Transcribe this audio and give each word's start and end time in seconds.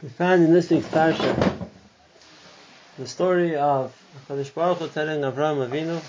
We 0.00 0.10
find 0.10 0.44
in 0.44 0.52
this 0.52 0.70
week's 0.70 0.86
parsha 0.86 1.68
the 2.96 3.06
story 3.08 3.56
of 3.56 3.92
Hakadosh 4.28 4.54
Baruch 4.54 4.78
Hu 4.78 4.88
telling 4.88 5.22
Avraham 5.22 5.68
Avinu 5.68 6.00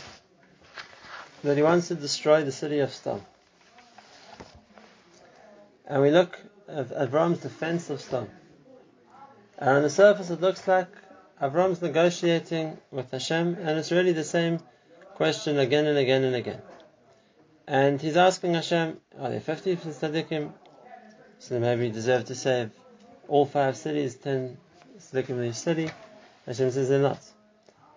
that 1.44 1.58
he 1.58 1.64
wants 1.64 1.88
to 1.88 1.96
destroy 1.96 2.44
the 2.44 2.52
city 2.52 2.80
of 2.80 2.94
Sodom. 2.94 3.26
And 5.88 6.04
we 6.04 6.12
look 6.12 6.38
at 6.68 6.90
Avram's 6.90 7.40
defense 7.40 7.90
of 7.90 8.00
Sodom. 8.00 8.30
And 9.58 9.70
on 9.70 9.82
the 9.82 9.90
surface, 9.90 10.30
it 10.30 10.40
looks 10.40 10.68
like 10.68 10.90
Avram's 11.42 11.82
negotiating 11.82 12.78
with 12.92 13.10
Hashem, 13.10 13.56
and 13.60 13.80
it's 13.80 13.92
really 13.92 14.14
the 14.14 14.24
same 14.24 14.60
question 15.16 15.58
again 15.58 15.88
and 15.88 15.98
again 15.98 16.24
and 16.24 16.36
again. 16.36 16.62
And 17.68 18.00
he's 18.00 18.18
asking 18.18 18.54
Hashem, 18.54 18.98
are 19.20 19.32
there 19.32 19.40
50 19.40 19.78
tzaddikim? 19.78 20.52
So 21.40 21.56
they 21.56 21.60
maybe 21.60 21.90
deserve 21.90 22.26
to 22.26 22.36
save 22.36 22.70
all 23.30 23.46
five 23.46 23.78
cities, 23.78 24.16
ten 24.16 24.58
tzaddikim 24.98 25.30
in 25.30 25.46
each 25.46 25.56
city. 25.56 25.90
Hashem 26.46 26.72
says 26.72 26.90
they're 26.90 27.00
not. 27.00 27.22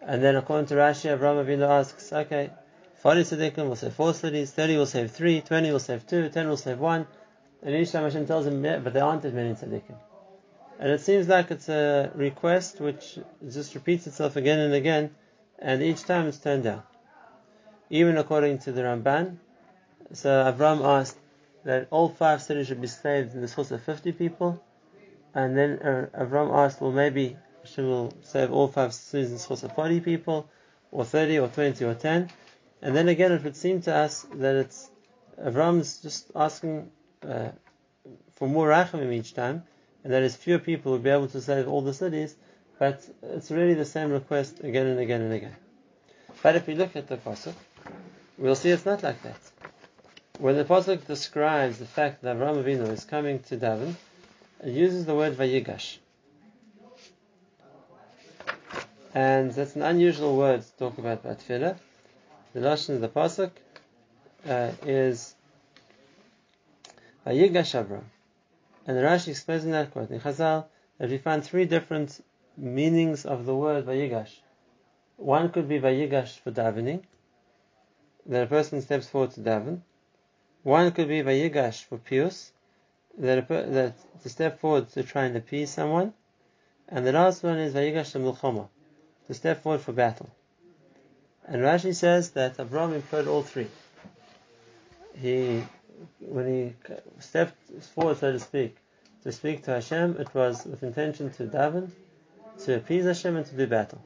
And 0.02 0.23
then 0.23 0.36
according 0.36 0.66
to 0.66 0.74
Rashi, 0.74 1.16
Avraham 1.16 1.45
Avinu 1.45 1.68
asks, 1.68 2.12
okay, 2.12 2.50
40 2.96 3.20
tzaddikim 3.23 3.68
will 3.68 3.76
save 3.76 3.95
four 3.95 4.14
cities, 4.14 4.50
30 4.52 4.76
will 4.76 4.87
save 4.87 5.10
three, 5.10 5.40
20 5.40 5.73
will 5.73 5.78
save 5.78 6.06
two, 6.06 6.28
10 6.28 6.48
will 6.48 6.56
save 6.56 6.78
one. 6.78 7.06
And 7.62 7.74
each 7.74 7.92
time 7.92 8.04
Hashem 8.04 8.26
tells 8.26 8.46
him, 8.46 8.64
yeah, 8.64 8.78
but 8.78 8.92
there 8.92 9.04
aren't 9.04 9.24
as 9.24 9.32
many 9.32 9.54
tzaddikim. 9.54 9.96
And 10.78 10.90
it 10.90 11.00
seems 11.00 11.28
like 11.28 11.51
it's 11.51 11.68
a 11.68 12.10
request 12.14 12.80
which 12.80 13.18
just 13.48 13.74
repeats 13.74 14.06
itself 14.06 14.37
again 14.37 14.59
and 14.59 14.74
again, 14.74 15.14
and 15.59 15.82
each 15.82 16.02
time 16.04 16.26
it's 16.26 16.38
turned 16.38 16.64
down. 16.64 16.82
Even 17.88 18.18
according 18.18 18.59
to 18.60 18.73
the 18.73 18.82
Ramban, 18.82 19.37
so 20.12 20.28
Avram 20.28 20.84
asked 20.84 21.18
that 21.64 21.87
all 21.90 22.09
five 22.09 22.42
cities 22.42 22.66
should 22.66 22.80
be 22.80 22.88
saved 22.88 23.34
in 23.34 23.40
the 23.40 23.48
source 23.48 23.70
of 23.70 23.82
50 23.82 24.12
people, 24.12 24.60
and 25.34 25.56
then 25.56 25.78
uh, 25.78 26.06
Avram 26.18 26.54
asked, 26.54 26.80
well, 26.80 26.92
maybe 26.92 27.36
she 27.64 27.80
will 27.80 28.12
save 28.23 28.52
all 28.52 28.68
five 28.68 28.93
seasons 28.93 29.46
for 29.46 29.57
40 29.57 30.01
people, 30.01 30.48
or 30.90 31.04
30, 31.04 31.38
or 31.38 31.48
20, 31.48 31.84
or 31.84 31.95
10. 31.95 32.30
And 32.82 32.96
then 32.96 33.09
again, 33.09 33.32
it 33.32 33.45
would 33.45 33.57
seem 33.57 33.80
to 33.82 33.95
us 33.95 34.26
that 34.34 34.57
it's 34.57 34.90
Avram's 35.40 35.98
just 36.02 36.30
asking 36.34 36.90
uh, 37.26 37.48
for 38.34 38.48
more 38.48 38.68
rachamim 38.68 39.12
each 39.12 39.34
time, 39.34 39.62
and 40.04 40.12
that 40.12 40.23
is 40.23 40.37
fewer 40.37 40.59
people 40.59 40.92
will 40.92 40.98
be 40.98 41.10
able 41.10 41.29
to 41.29 41.40
save 41.40 41.68
all 41.68 41.80
the 41.80 41.95
cities, 41.95 42.35
but 42.79 43.02
it's 43.23 43.51
really 43.51 43.74
the 43.74 43.85
same 43.85 44.10
request 44.10 44.60
again 44.60 44.87
and 44.87 44.98
again 44.98 45.23
and 45.23 45.32
again. 45.32 45.57
But 46.42 46.57
if 46.57 46.66
we 46.66 46.74
look 46.74 46.96
at 46.96 47.09
the 47.09 47.16
pasuk, 47.16 47.54
we'll 48.37 48.57
see 48.57 48.70
it's 48.70 48.85
not 48.85 49.02
like 49.02 49.23
that. 49.23 49.40
When 50.38 50.57
the 50.57 50.64
pasuk 50.64 51.07
describes 51.07 51.79
the 51.79 51.87
fact 51.87 52.23
that 52.23 52.37
Avram 52.37 52.62
Avinu 52.62 52.88
is 52.88 53.04
coming 53.04 53.38
to 53.45 53.57
daven, 53.57 53.95
uses 54.65 55.07
the 55.07 55.15
word 55.15 55.35
vayigash. 55.35 55.99
And 59.15 59.51
that's 59.52 59.77
an 59.77 59.82
unusual 59.82 60.37
word 60.37 60.63
to 60.63 60.73
talk 60.79 60.99
about 60.99 61.23
by 61.23 61.35
tefillah. 61.35 61.77
The 62.54 62.60
lashon 62.60 62.95
of 62.95 63.01
the 63.01 63.09
pasuk 63.09 63.51
uh, 64.49 64.72
is 64.87 65.34
vayigash 67.27 67.84
Avram, 67.84 68.04
and 68.87 68.97
Rashi 68.97 69.28
explains 69.28 69.65
in 69.65 69.72
that 69.72 69.91
quote 69.91 70.10
in 70.10 70.21
Chazal 70.21 70.66
that 70.99 71.10
we 71.10 71.19
find 71.19 71.44
three 71.44 71.65
different 71.65 72.22
meanings 72.56 73.26
of 73.26 73.44
the 73.47 73.54
word 73.54 73.87
vayigash. 73.87 74.31
One 75.16 75.50
could 75.50 75.69
be 75.69 75.78
vayigash 75.78 76.38
for 76.38 76.50
davening, 76.50 77.03
that 78.26 78.44
a 78.44 78.47
person 78.47 78.81
steps 78.81 79.09
forward 79.09 79.32
to 79.32 79.41
daven. 79.41 79.81
One 80.62 80.93
could 80.93 81.09
be 81.09 81.22
vayigash 81.22 81.84
for 81.84 81.99
pius, 81.99 82.51
that, 83.19 83.49
that 83.49 83.94
to 84.22 84.28
step 84.28 84.60
forward 84.60 84.88
to 84.91 85.03
try 85.03 85.25
and 85.25 85.37
appease 85.37 85.71
someone, 85.71 86.12
and 86.88 87.06
the 87.06 87.12
last 87.12 87.43
one 87.43 87.59
is 87.59 87.75
vayigash 87.75 88.19
milchama, 88.21 88.69
to 89.27 89.34
step 89.34 89.62
forward 89.62 89.81
for 89.81 89.93
battle. 89.93 90.31
And 91.47 91.62
Rashi 91.62 91.94
says 91.94 92.31
that 92.31 92.60
Abraham 92.60 92.94
employed 92.94 93.26
all 93.26 93.42
three. 93.42 93.69
He, 95.16 95.62
when 96.20 96.47
he 96.47 96.92
stepped 97.20 97.56
forward, 97.94 98.19
so 98.19 98.32
to 98.32 98.41
speak, 98.41 98.76
to 99.25 99.32
speak 99.32 99.65
to 99.65 99.72
Hashem, 99.72 100.16
it 100.19 100.34
was 100.34 100.65
with 100.65 100.82
intention 100.82 101.31
to 101.32 101.47
daven, 101.47 101.91
to 102.65 102.76
appease 102.76 103.04
Hashem, 103.04 103.36
and 103.36 103.47
to 103.47 103.56
do 103.56 103.66
battle. 103.66 104.03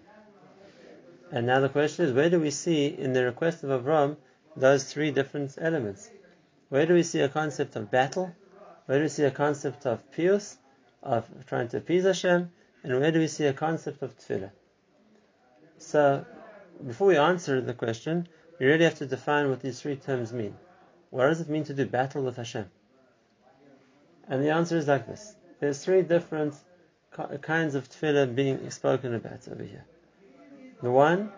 And 1.31 1.47
now 1.47 1.61
the 1.61 1.69
question 1.69 2.05
is, 2.05 2.13
where 2.13 2.31
do 2.31 2.41
we 2.41 2.51
see 2.51 2.87
in 2.87 3.13
the 3.13 3.25
request 3.25 3.65
of 3.65 3.71
Avram 3.71 4.17
those 4.57 4.85
three 4.85 5.11
different 5.11 5.57
elements? 5.61 6.09
Where 6.69 6.87
do 6.87 6.95
we 6.95 7.03
see 7.03 7.21
a 7.21 7.29
concept 7.29 7.77
of 7.77 7.91
battle? 7.91 8.35
Where 8.87 8.99
do 8.99 9.03
we 9.03 9.09
see 9.09 9.25
a 9.25 9.31
concept 9.31 9.85
of 9.85 10.11
pius, 10.13 10.57
of 11.03 11.27
trying 11.47 11.69
to 11.69 11.79
appease 11.79 12.05
Hashem? 12.05 12.51
And 12.83 13.01
where 13.01 13.11
do 13.11 13.19
we 13.19 13.27
see 13.27 13.47
a 13.47 13.53
concept 13.53 14.03
of 14.03 14.17
tefillah? 14.17 14.51
So, 15.79 16.25
before 16.87 17.09
we 17.09 17.17
answer 17.17 17.61
the 17.61 17.75
question, 17.75 18.29
we 18.59 18.67
really 18.67 18.85
have 18.85 18.95
to 18.97 19.07
define 19.07 19.51
what 19.51 19.61
these 19.61 19.81
three 19.81 19.97
terms 19.97 20.33
mean. 20.33 20.57
What 21.11 21.27
does 21.27 21.41
it 21.41 21.49
mean 21.49 21.65
to 21.65 21.75
do 21.75 21.85
battle 21.85 22.23
with 22.23 22.37
Hashem? 22.37 22.67
And 24.29 24.43
the 24.43 24.51
answer 24.51 24.77
is 24.77 24.87
like 24.87 25.07
this. 25.07 25.35
There's 25.61 25.85
three 25.85 26.03
different 26.03 26.55
kinds 27.43 27.75
of 27.75 27.89
tefillah 27.89 28.35
being 28.35 28.71
spoken 28.71 29.15
about 29.15 29.49
over 29.49 29.63
here. 29.63 29.85
The 30.83 30.91
one 30.91 31.33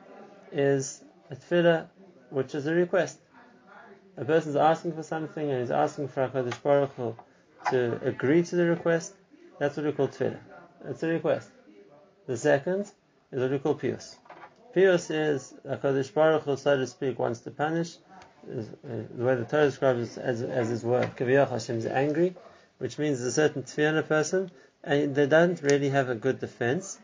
is 0.52 1.02
a 1.30 1.36
tefillah 1.36 1.86
which 2.30 2.54
is 2.54 2.66
a 2.66 2.74
request. 2.74 3.18
A 4.16 4.24
person 4.24 4.50
is 4.50 4.56
asking 4.56 4.94
for 4.94 5.02
something 5.02 5.50
and 5.50 5.60
he's 5.60 5.70
asking 5.70 6.08
for 6.08 6.28
HaKadosh 6.28 6.62
Baruch 6.62 6.92
Hu 6.96 7.16
to 7.70 8.00
agree 8.04 8.42
to 8.42 8.56
the 8.56 8.64
request. 8.66 9.14
That's 9.58 9.76
what 9.76 9.86
we 9.86 9.92
call 9.92 10.08
tefillah. 10.08 10.38
It's 10.86 11.02
a 11.02 11.08
request. 11.08 11.50
The 12.26 12.36
second 12.36 12.90
is 13.32 13.40
what 13.40 13.50
we 13.50 13.58
call 13.58 13.74
pius. 13.74 14.16
Pius 14.74 15.10
is 15.10 15.54
HaKadosh 15.66 16.12
Baruch 16.14 16.42
Hu, 16.44 16.56
so 16.56 16.76
to 16.76 16.86
speak, 16.86 17.18
wants 17.18 17.40
to 17.40 17.50
punish. 17.50 17.96
Is, 18.48 18.68
the 18.82 19.24
way 19.24 19.34
the 19.34 19.44
Torah 19.44 19.66
describes 19.66 20.16
it 20.16 20.20
as, 20.20 20.42
as 20.42 20.68
his 20.68 20.84
word, 20.84 21.16
Kaviyach 21.16 21.50
Hashem 21.50 21.78
is 21.78 21.86
angry, 21.86 22.34
which 22.78 22.98
means 22.98 23.20
a 23.20 23.32
certain 23.32 23.62
tefillah 23.62 23.98
a 23.98 24.02
person, 24.02 24.50
and 24.84 25.14
they 25.14 25.26
don't 25.26 25.60
really 25.62 25.90
have 25.90 26.08
a 26.08 26.14
good 26.14 26.38
defense, 26.38 26.98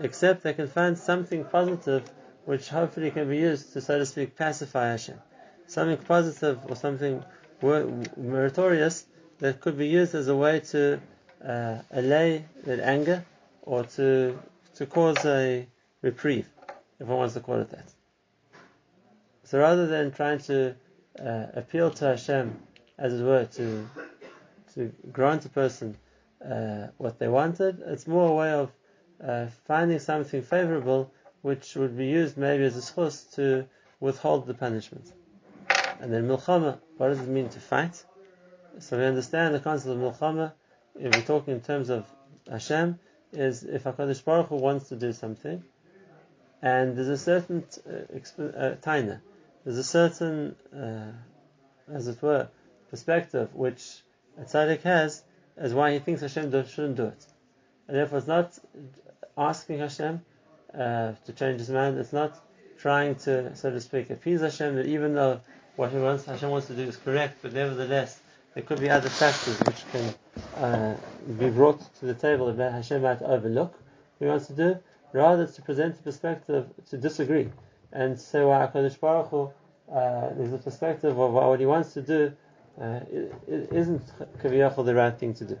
except 0.00 0.42
they 0.42 0.52
can 0.52 0.68
find 0.68 0.98
something 0.98 1.44
positive 1.44 2.08
which 2.44 2.68
hopefully 2.68 3.10
can 3.10 3.28
be 3.28 3.38
used 3.38 3.72
to, 3.72 3.80
so 3.80 3.98
to 3.98 4.06
speak, 4.06 4.36
pacify 4.36 4.90
Hashem. 4.90 5.18
Something 5.66 5.98
positive 5.98 6.60
or 6.68 6.76
something 6.76 7.24
meritorious 8.16 9.04
that 9.38 9.60
could 9.60 9.76
be 9.76 9.88
used 9.88 10.14
as 10.14 10.28
a 10.28 10.36
way 10.36 10.60
to 10.60 11.00
uh, 11.44 11.78
allay 11.90 12.44
that 12.64 12.80
anger 12.80 13.24
or 13.62 13.84
to 13.84 14.38
to 14.74 14.86
cause 14.86 15.24
a 15.24 15.66
reprieve, 16.02 16.48
if 17.00 17.06
one 17.06 17.18
wants 17.18 17.34
to 17.34 17.40
call 17.40 17.60
it 17.60 17.70
that. 17.70 17.90
So 19.44 19.58
rather 19.58 19.86
than 19.86 20.12
trying 20.12 20.38
to 20.40 20.74
uh, 21.18 21.46
appeal 21.54 21.90
to 21.92 22.04
Hashem, 22.04 22.58
as 22.98 23.20
it 23.20 23.24
were, 23.24 23.44
to 23.44 23.88
to 24.74 24.92
grant 25.12 25.44
a 25.44 25.48
person 25.48 25.96
uh, 26.44 26.88
what 26.98 27.18
they 27.18 27.28
wanted, 27.28 27.82
it's 27.86 28.06
more 28.06 28.28
a 28.28 28.34
way 28.34 28.52
of 28.52 28.70
uh, 29.24 29.46
finding 29.64 29.98
something 29.98 30.42
favorable 30.42 31.12
which 31.42 31.76
would 31.76 31.96
be 31.96 32.06
used 32.06 32.36
maybe 32.36 32.64
as 32.64 32.76
a 32.76 32.82
source 32.82 33.22
to 33.22 33.66
withhold 34.00 34.46
the 34.46 34.54
punishment. 34.54 35.12
And 36.00 36.12
then 36.12 36.28
milchama, 36.28 36.78
what 36.98 37.08
does 37.08 37.20
it 37.20 37.28
mean 37.28 37.48
to 37.50 37.60
fight? 37.60 38.04
So 38.78 38.98
we 38.98 39.04
understand 39.04 39.54
the 39.54 39.60
concept 39.60 39.90
of 39.90 39.98
milchama, 39.98 40.52
if 41.00 41.14
we're 41.14 41.22
talking 41.22 41.54
in 41.54 41.60
terms 41.60 41.88
of 41.88 42.06
Hashem, 42.50 42.98
is 43.32 43.62
if 43.64 43.84
HaKadosh 43.84 44.22
Baruch 44.22 44.48
Hu 44.48 44.56
wants 44.56 44.90
to 44.90 44.96
do 44.96 45.12
something, 45.12 45.64
and 46.60 46.96
there's 46.96 47.08
a 47.08 47.16
certain 47.16 47.64
uh, 47.88 47.90
uh, 47.92 48.74
taina, 48.76 49.20
there's 49.64 49.78
a 49.78 49.84
certain, 49.84 50.56
uh, 50.74 51.12
as 51.90 52.06
it 52.08 52.20
were, 52.20 52.48
perspective 52.90 53.54
which 53.54 54.02
a 54.38 54.42
tzaddik 54.42 54.82
has 54.82 55.22
as 55.56 55.72
why 55.72 55.92
he 55.92 55.98
thinks 55.98 56.20
Hashem 56.20 56.50
shouldn't 56.66 56.96
do 56.96 57.06
it. 57.06 57.26
And 57.88 57.96
therefore 57.96 58.18
it's 58.18 58.26
not 58.26 58.58
asking 59.38 59.78
Hashem 59.78 60.20
uh, 60.74 61.12
to 61.24 61.32
change 61.32 61.60
his 61.60 61.70
mind, 61.70 61.96
it's 61.98 62.12
not 62.12 62.38
trying 62.78 63.14
to, 63.16 63.56
so 63.56 63.70
to 63.70 63.80
speak, 63.80 64.10
appease 64.10 64.42
Hashem 64.42 64.76
that 64.76 64.86
even 64.86 65.14
though 65.14 65.40
what 65.76 65.92
he 65.92 65.98
wants, 65.98 66.26
Hashem 66.26 66.50
wants 66.50 66.66
to 66.66 66.74
do 66.74 66.82
is 66.82 66.96
correct, 66.96 67.38
but 67.40 67.54
nevertheless 67.54 68.20
there 68.56 68.64
could 68.64 68.80
be 68.80 68.88
other 68.88 69.10
factors 69.10 69.58
which 69.60 69.84
can 69.92 70.14
uh, 70.64 70.96
be 71.38 71.50
brought 71.50 71.78
to 71.96 72.06
the 72.06 72.14
table 72.14 72.50
that 72.50 72.72
Hashem 72.72 73.02
might 73.02 73.20
overlook 73.20 73.78
he 74.18 74.24
wants 74.24 74.46
to 74.46 74.54
do. 74.54 74.78
Rather, 75.12 75.46
to 75.46 75.60
present 75.60 75.94
a 76.00 76.02
perspective 76.02 76.66
to 76.88 76.96
disagree 76.96 77.50
and 77.92 78.18
say 78.18 78.42
"Well, 78.42 78.66
HaKadosh 78.66 78.98
Baruch 78.98 79.28
Hu, 79.28 79.42
uh, 79.92 80.32
there's 80.36 80.54
a 80.54 80.58
perspective 80.58 81.18
of 81.18 81.32
what 81.34 81.60
he 81.60 81.66
wants 81.66 81.92
to 81.92 82.00
do 82.00 82.32
uh, 82.80 83.00
it, 83.12 83.34
it 83.46 83.72
isn't 83.72 84.02
kaviyachol 84.42 84.86
the 84.86 84.94
right 84.94 85.18
thing 85.18 85.34
to 85.34 85.44
do. 85.44 85.58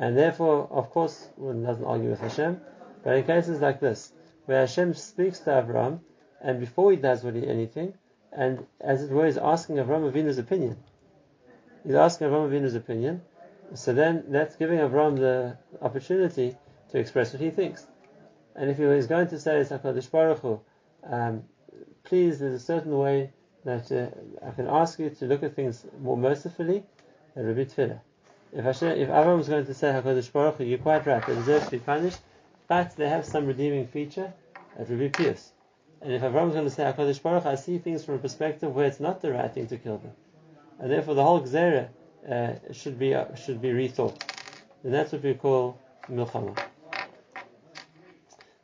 And 0.00 0.18
therefore, 0.18 0.66
of 0.68 0.90
course, 0.90 1.28
one 1.36 1.62
doesn't 1.62 1.84
argue 1.84 2.10
with 2.10 2.20
Hashem, 2.20 2.60
but 3.04 3.14
in 3.14 3.24
cases 3.24 3.60
like 3.60 3.78
this, 3.78 4.12
where 4.46 4.60
Hashem 4.60 4.94
speaks 4.94 5.38
to 5.40 5.56
Abraham, 5.56 6.00
and 6.40 6.58
before 6.58 6.90
he 6.90 6.96
does 6.96 7.22
he, 7.22 7.46
anything, 7.46 7.94
and 8.32 8.66
as 8.80 9.04
it 9.04 9.10
were, 9.12 9.26
is 9.26 9.38
asking 9.38 9.76
Avraham 9.76 10.10
Avinu's 10.10 10.38
opinion. 10.38 10.76
He's 11.84 11.94
asking 11.94 12.28
Avraham 12.28 12.50
Avinu's 12.50 12.74
opinion. 12.74 13.22
So 13.74 13.92
then 13.92 14.24
that's 14.28 14.56
giving 14.56 14.78
Avram 14.78 15.16
the 15.16 15.56
opportunity 15.80 16.56
to 16.90 16.98
express 16.98 17.32
what 17.32 17.40
he 17.40 17.50
thinks. 17.50 17.86
And 18.54 18.70
if 18.70 18.76
he 18.76 18.84
was 18.84 19.06
going 19.06 19.28
to 19.28 19.40
say, 19.40 19.60
HaKadosh 19.60 20.10
Baruch 20.10 20.40
Hu, 20.40 20.60
um, 21.04 21.44
please, 22.04 22.38
there's 22.38 22.54
a 22.54 22.64
certain 22.64 22.96
way 22.98 23.32
that 23.64 23.90
uh, 23.90 24.46
I 24.46 24.50
can 24.50 24.66
ask 24.66 24.98
you 24.98 25.08
to 25.10 25.24
look 25.24 25.42
at 25.42 25.56
things 25.56 25.86
more 26.00 26.16
mercifully, 26.16 26.84
that 27.34 27.44
would 27.44 27.56
be 27.56 27.64
tefillah. 27.64 28.00
If, 28.52 28.64
Hashem, 28.64 28.98
if 28.98 29.08
Avram 29.08 29.38
was 29.38 29.48
going 29.48 29.64
to 29.64 29.74
say, 29.74 29.88
HaKadosh 29.88 30.30
Baruch 30.32 30.56
Hu, 30.56 30.64
you're 30.64 30.78
quite 30.78 31.06
right, 31.06 31.26
they 31.26 31.34
deserve 31.34 31.64
to 31.64 31.70
be 31.70 31.78
punished, 31.78 32.18
but 32.68 32.94
they 32.96 33.08
have 33.08 33.24
some 33.24 33.46
redeeming 33.46 33.86
feature, 33.86 34.32
that 34.76 34.88
would 34.88 34.98
be 34.98 35.08
pious. 35.08 35.52
And 36.02 36.12
if 36.12 36.20
Avram 36.20 36.46
was 36.46 36.54
going 36.54 36.66
to 36.66 36.70
say, 36.70 36.82
HaKadosh 36.82 37.22
Baruch 37.22 37.44
Hu, 37.44 37.48
I 37.48 37.54
see 37.54 37.78
things 37.78 38.04
from 38.04 38.16
a 38.16 38.18
perspective 38.18 38.74
where 38.74 38.86
it's 38.86 39.00
not 39.00 39.22
the 39.22 39.32
right 39.32 39.52
thing 39.52 39.66
to 39.68 39.78
kill 39.78 39.96
them. 39.98 40.12
And 40.82 40.90
therefore 40.90 41.14
the 41.14 41.22
whole 41.22 41.40
Gzera 41.40 41.88
uh, 42.28 42.54
should 42.72 42.98
be 42.98 43.14
uh, 43.14 43.34
should 43.36 43.62
be 43.62 43.68
rethought. 43.68 44.20
And 44.82 44.92
that's 44.92 45.12
what 45.12 45.22
we 45.22 45.34
call 45.34 45.78
milchama. 46.10 46.58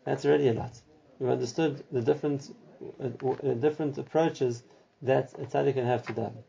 That's 0.04 0.26
already 0.26 0.48
a 0.48 0.52
lot. 0.52 0.72
We've 1.20 1.30
understood 1.30 1.84
the 1.92 2.02
different 2.02 2.54
uh, 3.00 3.28
uh, 3.28 3.54
different 3.54 3.98
approaches 3.98 4.64
that 5.02 5.32
a 5.34 5.46
tzaddik 5.46 5.74
can 5.74 5.86
have 5.86 6.02
to 6.08 6.12
daven. 6.12 6.42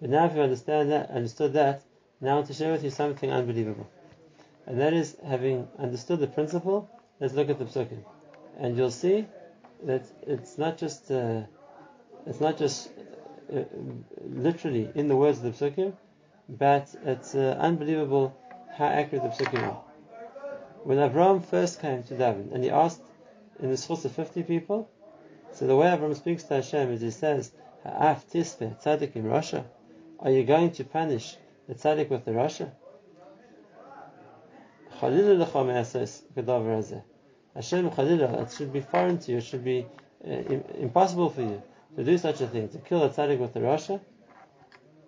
But 0.00 0.08
now, 0.08 0.24
if 0.24 0.34
you 0.34 0.40
understand 0.40 0.90
that, 0.92 1.10
understood 1.10 1.52
that, 1.52 1.82
now 2.22 2.30
I 2.30 2.34
want 2.36 2.46
to 2.46 2.54
share 2.54 2.72
with 2.72 2.82
you 2.82 2.88
something 2.88 3.30
unbelievable, 3.30 3.86
and 4.66 4.80
that 4.80 4.94
is 4.94 5.14
having 5.26 5.68
understood 5.78 6.20
the 6.20 6.26
principle. 6.26 6.88
Let's 7.20 7.34
look 7.34 7.50
at 7.50 7.58
the 7.58 7.66
psukim, 7.66 8.02
and 8.58 8.78
you'll 8.78 8.90
see 8.90 9.26
that 9.84 10.06
it's 10.26 10.56
not 10.56 10.78
just 10.78 11.10
uh, 11.10 11.42
it's 12.26 12.40
not 12.40 12.56
just 12.56 12.90
literally 14.22 14.90
in 14.94 15.08
the 15.08 15.16
words 15.16 15.42
of 15.42 15.44
the 15.44 15.50
psukim, 15.70 15.92
but 16.48 16.94
it's 17.04 17.34
uh, 17.34 17.56
unbelievable 17.58 18.36
how 18.76 18.86
accurate 18.86 19.22
the 19.24 19.44
psukim 19.44 19.62
are. 19.62 19.82
When 20.84 20.98
Avram 20.98 21.44
first 21.44 21.80
came 21.80 22.02
to 22.04 22.14
daven 22.14 22.52
and 22.52 22.64
he 22.64 22.70
asked 22.70 23.02
in 23.58 23.68
the 23.70 23.76
schus 23.76 24.04
of 24.04 24.12
50 24.12 24.42
people, 24.44 24.88
so 25.52 25.66
the 25.66 25.76
way 25.76 25.86
Avram 25.86 26.16
speaks 26.16 26.44
to 26.44 26.54
Hashem 26.54 26.92
is 26.92 27.00
he 27.00 27.10
says, 27.10 27.52
Ha'af 27.84 28.28
tispe 28.28 28.80
tzaddik 28.82 29.16
in 29.16 29.24
rasha. 29.24 29.64
Are 30.20 30.30
you 30.30 30.44
going 30.44 30.70
to 30.72 30.84
punish 30.84 31.36
the 31.68 31.74
tzaddik 31.74 32.08
with 32.10 32.24
the 32.24 32.32
rasha? 32.32 32.70
Hashem 37.54 37.86
it 37.86 38.52
should 38.52 38.72
be 38.72 38.80
foreign 38.80 39.18
to 39.18 39.32
you, 39.32 39.38
it 39.38 39.44
should 39.44 39.64
be 39.64 39.86
uh, 40.26 40.30
impossible 40.78 41.30
for 41.30 41.42
you 41.42 41.62
to 41.96 42.04
do 42.04 42.18
such 42.18 42.40
a 42.40 42.46
thing, 42.46 42.68
to 42.68 42.78
kill 42.78 43.02
a 43.02 43.10
tzaddik 43.10 43.38
with 43.38 43.54
the 43.54 43.60
rasha. 43.60 44.00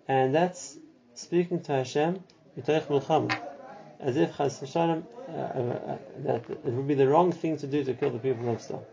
And 0.09 0.35
that's 0.35 0.79
speaking 1.15 1.61
to 1.63 1.73
Hashem, 1.73 2.23
as 2.57 4.17
if 4.17 4.37
Chas 4.37 4.63
Shalom, 4.71 5.07
uh, 5.29 5.33
uh, 5.33 5.99
that 6.19 6.45
it 6.51 6.65
would 6.65 6.89
be 6.89 6.95
the 6.95 7.09
wrong 7.09 7.33
thing 7.33 7.57
to 7.59 7.67
do 7.67 7.85
to 7.85 7.95
kill 7.95 8.11
the 8.11 8.19
people 8.19 8.49
of 8.51 8.61
Sodom. 8.61 8.85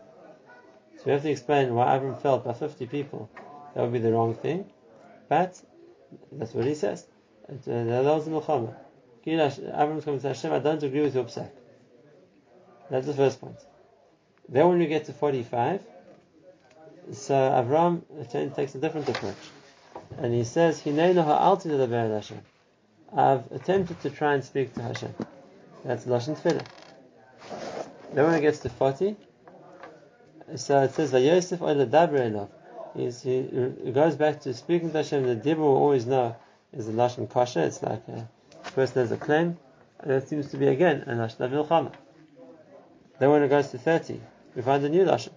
So 0.96 1.02
we 1.06 1.12
have 1.12 1.22
to 1.22 1.30
explain 1.30 1.74
why 1.74 1.94
Abram 1.94 2.16
felt 2.16 2.44
by 2.44 2.52
50 2.52 2.86
people 2.86 3.28
that 3.74 3.82
would 3.82 3.92
be 3.92 3.98
the 3.98 4.12
wrong 4.12 4.34
thing, 4.34 4.70
but 5.28 5.60
that's 6.32 6.54
what 6.54 6.64
he 6.64 6.74
says. 6.74 7.06
Uh, 7.48 7.54
that 7.64 8.04
was 8.04 8.26
the 8.26 8.30
Milchama. 8.30 8.74
Abram's 9.26 10.04
coming 10.04 10.20
to 10.20 10.28
Hashem, 10.28 10.52
I 10.52 10.58
don't 10.60 10.82
agree 10.82 11.02
with 11.02 11.14
your 11.14 11.24
psak. 11.24 11.50
That's 12.90 13.06
the 13.06 13.14
first 13.14 13.40
point. 13.40 13.58
Then 14.48 14.68
when 14.68 14.78
we 14.78 14.86
get 14.86 15.04
to 15.06 15.12
45, 15.12 15.82
so 17.12 17.34
Avram 17.34 18.02
takes 18.54 18.74
a 18.74 18.78
different 18.78 19.08
approach. 19.08 19.34
And 20.18 20.34
he 20.34 20.44
says. 20.44 20.82
I've 23.12 23.50
attempted 23.50 24.00
to 24.02 24.10
try 24.10 24.34
and 24.34 24.44
speak 24.44 24.74
to 24.74 24.82
Hashem. 24.82 25.14
That's 25.84 26.04
Lashon 26.04 26.40
Tefillah. 26.40 26.64
Then 28.12 28.24
when 28.26 28.34
it 28.34 28.40
gets 28.40 28.60
to 28.60 28.68
40, 28.68 29.16
so 30.56 30.82
it 30.82 30.92
says, 30.92 31.12
Vayosef 31.12 31.58
Oila 31.58 32.48
He 33.84 33.92
goes 33.92 34.16
back 34.16 34.40
to 34.42 34.54
speaking 34.54 34.90
to 34.92 34.98
Hashem. 34.98 35.24
The 35.24 35.36
Dibur 35.36 35.58
we 35.58 35.64
always 35.64 36.06
know 36.06 36.36
is 36.72 36.86
the 36.86 36.92
Lashon 36.92 37.28
Kasha. 37.30 37.64
It's 37.64 37.82
like 37.82 38.06
a, 38.08 38.28
first 38.62 38.94
there's 38.94 39.10
a 39.12 39.16
claim, 39.16 39.58
and 40.00 40.12
it 40.12 40.28
seems 40.28 40.50
to 40.50 40.56
be 40.56 40.68
again 40.68 41.02
a 41.06 41.12
Lashon 41.12 41.48
Avilchama. 41.48 41.92
Then 43.18 43.30
when 43.30 43.42
it 43.42 43.48
goes 43.48 43.70
to 43.70 43.78
30, 43.78 44.20
we 44.54 44.62
find 44.62 44.84
a 44.84 44.88
new 44.88 45.04
Lashon. 45.04 45.32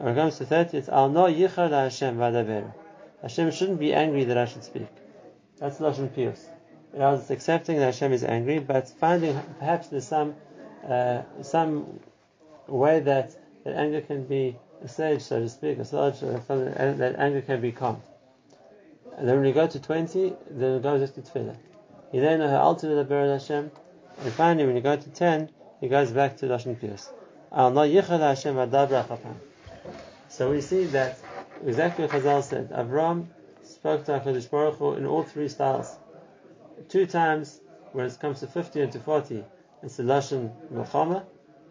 When 0.00 0.14
it 0.14 0.16
comes 0.16 0.38
to 0.38 0.46
30, 0.46 0.78
it's 0.78 0.88
Al 0.88 1.10
no 1.10 1.24
yichar 1.24 1.70
Hashem 1.70 2.16
vadaber. 2.16 2.72
Hashem 3.20 3.50
shouldn't 3.50 3.78
be 3.78 3.92
angry 3.92 4.24
that 4.24 4.38
I 4.38 4.46
should 4.46 4.64
speak. 4.64 4.88
That's 5.58 5.76
Lashon 5.78 6.14
Pius. 6.14 6.48
It 6.94 7.00
was 7.00 7.30
accepting 7.30 7.76
that 7.76 7.84
Hashem 7.84 8.10
is 8.14 8.24
angry, 8.24 8.60
but 8.60 8.88
finding 8.88 9.38
perhaps 9.58 9.88
there's 9.88 10.06
some 10.06 10.36
uh, 10.88 11.20
some 11.42 12.00
way 12.66 13.00
that, 13.00 13.36
that 13.64 13.76
anger 13.76 14.00
can 14.00 14.24
be 14.24 14.56
assuaged, 14.82 15.20
so 15.20 15.38
to 15.38 15.50
speak, 15.50 15.78
assuaged, 15.78 16.22
that 16.22 17.14
anger 17.18 17.42
can 17.42 17.60
be 17.60 17.70
calmed. 17.70 18.00
And 19.18 19.28
then 19.28 19.36
when 19.36 19.44
you 19.44 19.52
go 19.52 19.66
to 19.66 19.78
20, 19.78 20.32
then 20.50 20.76
it 20.76 20.82
goes 20.82 21.10
to 21.10 21.20
Tefillah. 21.20 21.56
You 22.10 22.22
then 22.22 22.38
know 22.38 22.48
how 22.48 22.62
ultimate 22.62 23.06
the 23.06 23.14
Hashem. 23.14 23.70
And 24.24 24.32
finally, 24.32 24.64
when 24.64 24.76
you 24.76 24.82
go 24.82 24.96
to 24.96 25.10
10, 25.10 25.50
he 25.82 25.88
goes 25.88 26.10
back 26.10 26.38
to 26.38 26.46
Lashon 26.46 26.80
Pius. 26.80 27.12
So 30.30 30.50
we 30.50 30.62
see 30.62 30.84
that 30.86 31.18
exactly 31.66 32.06
what 32.06 32.14
Chazal 32.14 32.42
said. 32.42 32.70
Avram 32.70 33.26
spoke 33.62 34.06
to 34.06 34.12
HaKadosh 34.12 34.50
Baruch 34.50 34.76
Hu 34.76 34.94
in 34.94 35.04
all 35.04 35.22
three 35.22 35.48
styles 35.48 35.98
two 36.88 37.06
times 37.06 37.60
when 37.92 38.06
it 38.06 38.18
comes 38.20 38.40
to 38.40 38.46
50 38.46 38.80
and 38.80 38.92
to 38.92 39.00
40, 39.00 39.44
it's 39.82 39.96
the 39.96 40.02
Lashon 40.02 40.50
Milchama. 40.72 41.24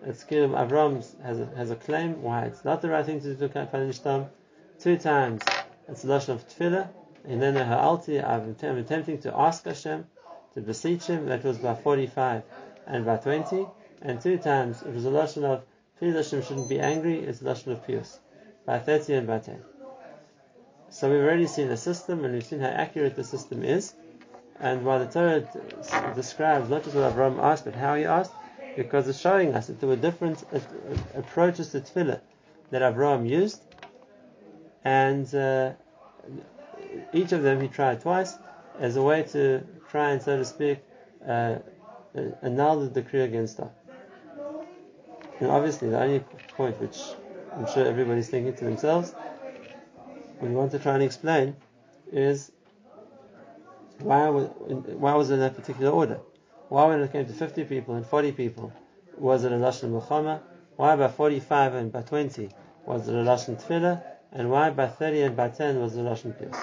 It's 0.06 0.24
Kilim 0.24 0.52
Avram 0.52 1.04
has 1.24 1.40
a, 1.40 1.46
has 1.58 1.72
a 1.72 1.76
claim 1.76 2.22
why 2.22 2.44
it's 2.44 2.64
not 2.64 2.82
the 2.82 2.90
right 2.90 3.06
thing 3.06 3.20
to 3.22 3.36
do 3.36 3.48
to. 3.48 4.30
Two 4.80 4.98
times 4.98 5.42
it's 5.88 6.02
the 6.04 6.08
Lashon 6.08 6.30
of 6.30 6.48
Tefillah. 6.48 6.90
And 7.26 7.42
then 7.42 7.54
the 7.54 7.66
Ha'alti, 7.66 8.22
I'm 8.22 8.56
attempting 8.78 9.20
to 9.20 9.38
ask 9.38 9.66
Hashem, 9.66 10.06
to 10.54 10.62
beseech 10.62 11.06
Him, 11.06 11.26
that 11.26 11.44
was 11.44 11.58
by 11.58 11.76
45 11.76 12.44
and 12.88 13.06
by 13.06 13.18
20. 13.18 13.68
And 14.02 14.22
two 14.22 14.38
times 14.38 14.82
it 14.82 14.94
was 14.94 15.06
a 15.06 15.10
Lashon 15.10 15.44
of, 15.44 15.64
please 15.98 16.16
Hashem 16.16 16.44
shouldn't 16.44 16.70
be 16.70 16.80
angry, 16.80 17.20
it's 17.20 17.40
the 17.40 17.50
Lashon 17.50 17.74
of 17.74 17.86
Pius, 17.86 18.20
by 18.70 18.78
30 18.78 19.14
and 19.16 19.26
by 19.26 19.40
10. 19.40 19.60
So 20.92 21.10
we've 21.10 21.24
already 21.24 21.48
seen 21.48 21.70
the 21.70 21.78
system 21.78 22.24
and 22.24 22.36
we've 22.36 22.46
seen 22.46 22.60
how 22.60 22.68
accurate 22.68 23.16
the 23.16 23.24
system 23.24 23.64
is. 23.64 23.96
And 24.60 24.86
why 24.86 25.00
the 25.00 25.08
Torah 25.08 26.14
describes 26.14 26.70
not 26.70 26.84
just 26.84 26.96
what 26.96 27.12
Abraham 27.12 27.40
asked, 27.40 27.66
but 27.66 27.74
how 27.74 27.96
he 27.96 28.06
asked, 28.06 28.32
because 28.76 29.08
it's 29.08 29.20
showing 29.20 29.56
us 29.56 29.68
that 29.68 29.80
there 29.80 29.90
were 29.90 29.96
different 29.96 30.44
approaches 31.16 31.70
to 31.72 31.80
tefillah 31.80 32.20
that 32.70 32.84
Abraham 32.84 33.26
used, 33.26 33.64
and 34.84 35.34
uh, 35.34 35.72
each 37.14 37.32
of 37.32 37.42
them 37.42 37.62
he 37.62 37.70
tried 37.70 38.02
twice 38.02 38.36
as 38.78 38.98
a 38.98 39.02
way 39.02 39.24
to 39.24 39.64
try 39.90 40.12
and, 40.12 40.22
so 40.22 40.38
to 40.38 40.46
speak, 40.46 40.80
uh, 41.26 41.56
annul 42.44 42.82
the 42.82 43.02
decree 43.02 43.22
against 43.22 43.58
them. 43.58 43.70
And 45.40 45.50
obviously, 45.50 45.90
the 45.90 46.02
only 46.02 46.20
point 46.58 46.80
which 46.82 47.00
I'm 47.56 47.68
sure 47.68 47.86
everybody's 47.86 48.30
thinking 48.30 48.54
to 48.56 48.66
themselves, 48.66 49.14
What 50.40 50.50
we 50.50 50.56
want 50.56 50.72
to 50.72 50.80
try 50.80 50.94
and 50.94 51.04
explain, 51.04 51.56
is 52.12 52.52
why 54.00 54.30
was, 54.30 54.48
why 54.48 55.14
was 55.16 55.30
it 55.30 55.36
in 55.36 55.40
that 55.42 55.56
particular 55.56 55.92
order? 55.92 56.20
Why 56.70 56.86
when 56.86 57.02
it 57.02 57.12
came 57.12 57.26
to 57.26 57.34
50 57.34 57.66
people 57.66 57.96
and 57.96 58.06
40 58.06 58.32
people 58.34 58.72
was 59.18 59.44
it 59.44 59.52
a 59.52 59.56
Lashon 59.56 59.92
Milchama? 59.92 60.40
Why 60.78 60.96
by 60.96 61.10
45 61.10 61.74
and 61.74 61.92
by 61.92 62.02
20 62.04 62.50
was 62.86 63.08
it 63.08 63.16
a 63.16 63.18
Lashon 63.18 63.62
Tefillah? 63.62 64.02
And 64.32 64.50
why 64.50 64.70
by 64.70 64.88
30 64.88 65.22
and 65.22 65.36
by 65.36 65.50
10 65.50 65.82
was 65.82 65.98
it 65.98 66.02
a 66.02 66.04
Lashon 66.04 66.38
Pius? 66.38 66.58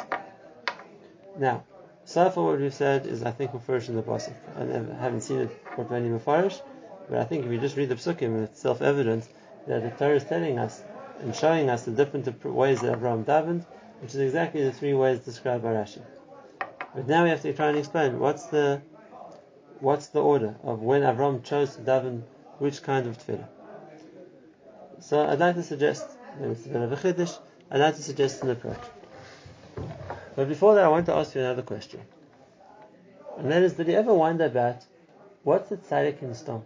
Now, 1.38 1.64
so 2.04 2.30
far 2.30 2.44
what 2.44 2.60
we've 2.60 2.72
said 2.72 3.06
is 3.06 3.22
I 3.24 3.32
think 3.32 3.50
Mufarish 3.50 3.88
in 3.88 3.96
the 3.96 4.02
Pasuk. 4.02 4.32
I 4.56 5.02
haven't 5.02 5.22
seen 5.22 5.40
it 5.40 5.50
for 5.74 5.92
any 5.92 6.08
Mufarish, 6.08 6.62
but 7.10 7.18
I 7.18 7.24
think 7.24 7.44
if 7.44 7.52
you 7.52 7.58
just 7.58 7.76
read 7.76 7.88
the 7.88 7.96
Psukim, 7.96 8.44
it's 8.44 8.60
self-evident 8.60 9.28
that 9.66 9.82
the 9.82 9.90
Torah 9.90 10.16
is 10.16 10.24
telling 10.24 10.58
us 10.58 10.82
and 11.20 11.34
showing 11.34 11.70
us 11.70 11.84
the 11.84 11.90
different 11.90 12.44
ways 12.44 12.80
that 12.80 12.92
Abraham 12.92 13.24
davened, 13.24 13.64
which 14.00 14.14
is 14.14 14.20
exactly 14.20 14.62
the 14.62 14.72
three 14.72 14.94
ways 14.94 15.20
described 15.20 15.62
by 15.62 15.70
Rashi. 15.70 16.02
But 16.94 17.06
now 17.06 17.24
we 17.24 17.30
have 17.30 17.42
to 17.42 17.52
try 17.52 17.68
and 17.68 17.78
explain 17.78 18.18
what's 18.18 18.46
the 18.46 18.80
what's 19.80 20.06
the 20.08 20.22
order 20.22 20.54
of 20.62 20.80
when 20.80 21.02
Avram 21.02 21.44
chose 21.44 21.76
to 21.76 21.82
daven 21.82 22.22
which 22.58 22.82
kind 22.82 23.06
of 23.06 23.18
tefillah. 23.18 23.46
So 25.00 25.26
I'd 25.26 25.38
like 25.38 25.56
to 25.56 25.62
suggest, 25.62 26.08
I'd 26.40 27.80
like 27.80 27.96
to 27.96 28.02
suggest 28.02 28.42
an 28.42 28.50
approach. 28.50 28.80
But 30.34 30.48
before 30.48 30.74
that, 30.74 30.84
I 30.84 30.88
want 30.88 31.06
to 31.06 31.14
ask 31.14 31.34
you 31.34 31.42
another 31.42 31.62
question. 31.62 32.00
And 33.36 33.50
that 33.50 33.62
is, 33.62 33.74
did 33.74 33.88
you 33.88 33.94
ever 33.94 34.14
wonder 34.14 34.46
about 34.46 34.84
what's 35.42 35.68
the 35.68 35.76
tzaddik 35.76 36.22
in 36.22 36.30
Sdom? 36.30 36.62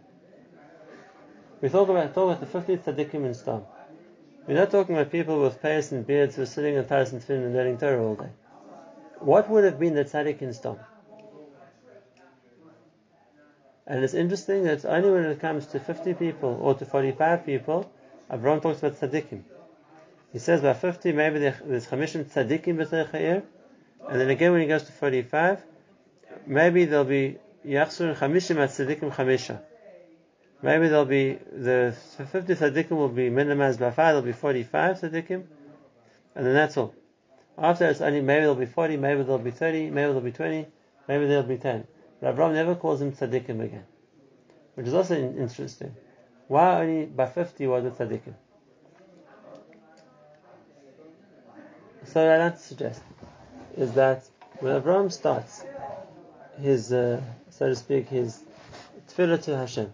We 1.61 1.69
talk 1.69 1.89
about, 1.89 2.15
talk 2.15 2.39
about 2.39 2.41
the 2.41 2.47
50 2.47 2.77
tzaddikim 2.79 3.15
in 3.15 3.33
Sdom. 3.33 3.65
We're 4.47 4.55
not 4.55 4.71
talking 4.71 4.95
about 4.97 5.13
people 5.13 5.41
with 5.43 5.61
payas 5.63 5.93
and 5.93 6.07
beards 6.07 6.37
who 6.37 6.43
are 6.43 6.47
sitting 6.47 6.77
in 6.77 6.85
Paris 6.85 7.13
and 7.13 7.21
Tefillin 7.21 7.47
and 7.47 7.55
learning 7.55 7.79
Torah 7.79 8.03
all 8.03 8.15
day 8.15 8.31
what 9.21 9.51
would 9.51 9.65
have 9.65 9.79
been 9.79 9.95
the 9.95 10.05
tzaddik 10.05 10.43
in 10.43 10.51
Stom? 10.51 10.79
And 13.87 14.05
it's 14.05 14.15
interesting 14.15 14.65
that 14.65 14.85
only 14.85 15.11
when 15.11 15.25
it 15.25 15.41
comes 15.41 15.67
to 15.67 15.81
50 15.81 16.15
people 16.15 16.59
or 16.61 16.75
to 16.75 16.87
45 16.87 17.45
people, 17.45 17.91
Abraham 18.31 18.61
talks 18.61 18.79
about 18.79 18.95
tzaddikim. 18.95 19.43
He 20.33 20.39
says 20.39 20.61
by 20.61 20.75
50, 20.75 21.13
maybe 21.13 21.39
there's 21.41 21.87
chamishim 21.87 22.25
tzaddikim 22.25 22.77
b'teich 22.77 23.43
and 24.09 24.21
then 24.21 24.31
again 24.31 24.53
when 24.53 24.63
he 24.63 24.67
goes 24.67 24.85
to 24.85 24.93
45, 24.93 25.63
maybe 26.47 26.85
there'll 26.87 27.05
be 27.05 27.39
yachsur 27.67 28.17
chamishim 28.17 28.57
at 28.57 28.71
tzaddikim 28.71 29.13
chamisha. 29.13 29.61
Maybe 30.63 30.89
there'll 30.89 31.07
be 31.07 31.39
the 31.53 31.97
50 32.33 32.55
tzaddikim 32.55 32.91
will 32.91 33.09
be 33.09 33.31
minimized 33.31 33.81
by 33.81 33.91
five. 33.91 34.15
There'll 34.15 34.23
be 34.23 34.33
45 34.33 35.01
tzaddikim, 35.01 35.45
and 36.35 36.47
then 36.47 36.53
that's 36.55 36.77
all. 36.77 36.95
After 37.57 37.89
it's 37.89 38.01
only 38.01 38.21
maybe 38.21 38.41
there'll 38.41 38.55
be 38.55 38.67
40, 38.67 38.97
maybe 38.99 39.23
there'll 39.23 39.39
be 39.39 39.51
30, 39.51 39.91
maybe 39.91 40.07
there'll 40.09 40.21
be 40.21 40.33
20, 40.33 40.67
maybe 41.09 41.27
there'll 41.27 41.43
be 41.45 41.57
10. 41.57 41.87
But 42.21 42.31
Abraham 42.31 42.55
never 42.55 42.75
calls 42.75 43.01
him 43.01 43.13
tzaddikim 43.13 43.63
again, 43.63 43.85
which 44.75 44.87
is 44.87 44.95
also 44.95 45.17
interesting. 45.17 45.95
Why 46.49 46.83
only 46.83 47.07
by 47.07 47.27
50 47.27 47.67
was 47.67 47.85
it 47.87 47.97
tzaddikim? 47.97 48.35
So 52.05 52.23
what 52.23 52.33
I'd 52.33 52.45
like 52.45 52.57
to 52.57 52.63
suggest 52.63 53.03
is 53.77 53.93
that 53.93 54.25
when 54.59 54.77
Abraham 54.77 55.09
starts 55.11 55.65
his, 56.61 56.93
uh, 56.93 57.21
so 57.49 57.69
to 57.69 57.77
speak, 57.77 58.09
his 58.09 58.43
tefillah 59.09 59.43
to 59.45 59.57
Hashem, 59.57 59.93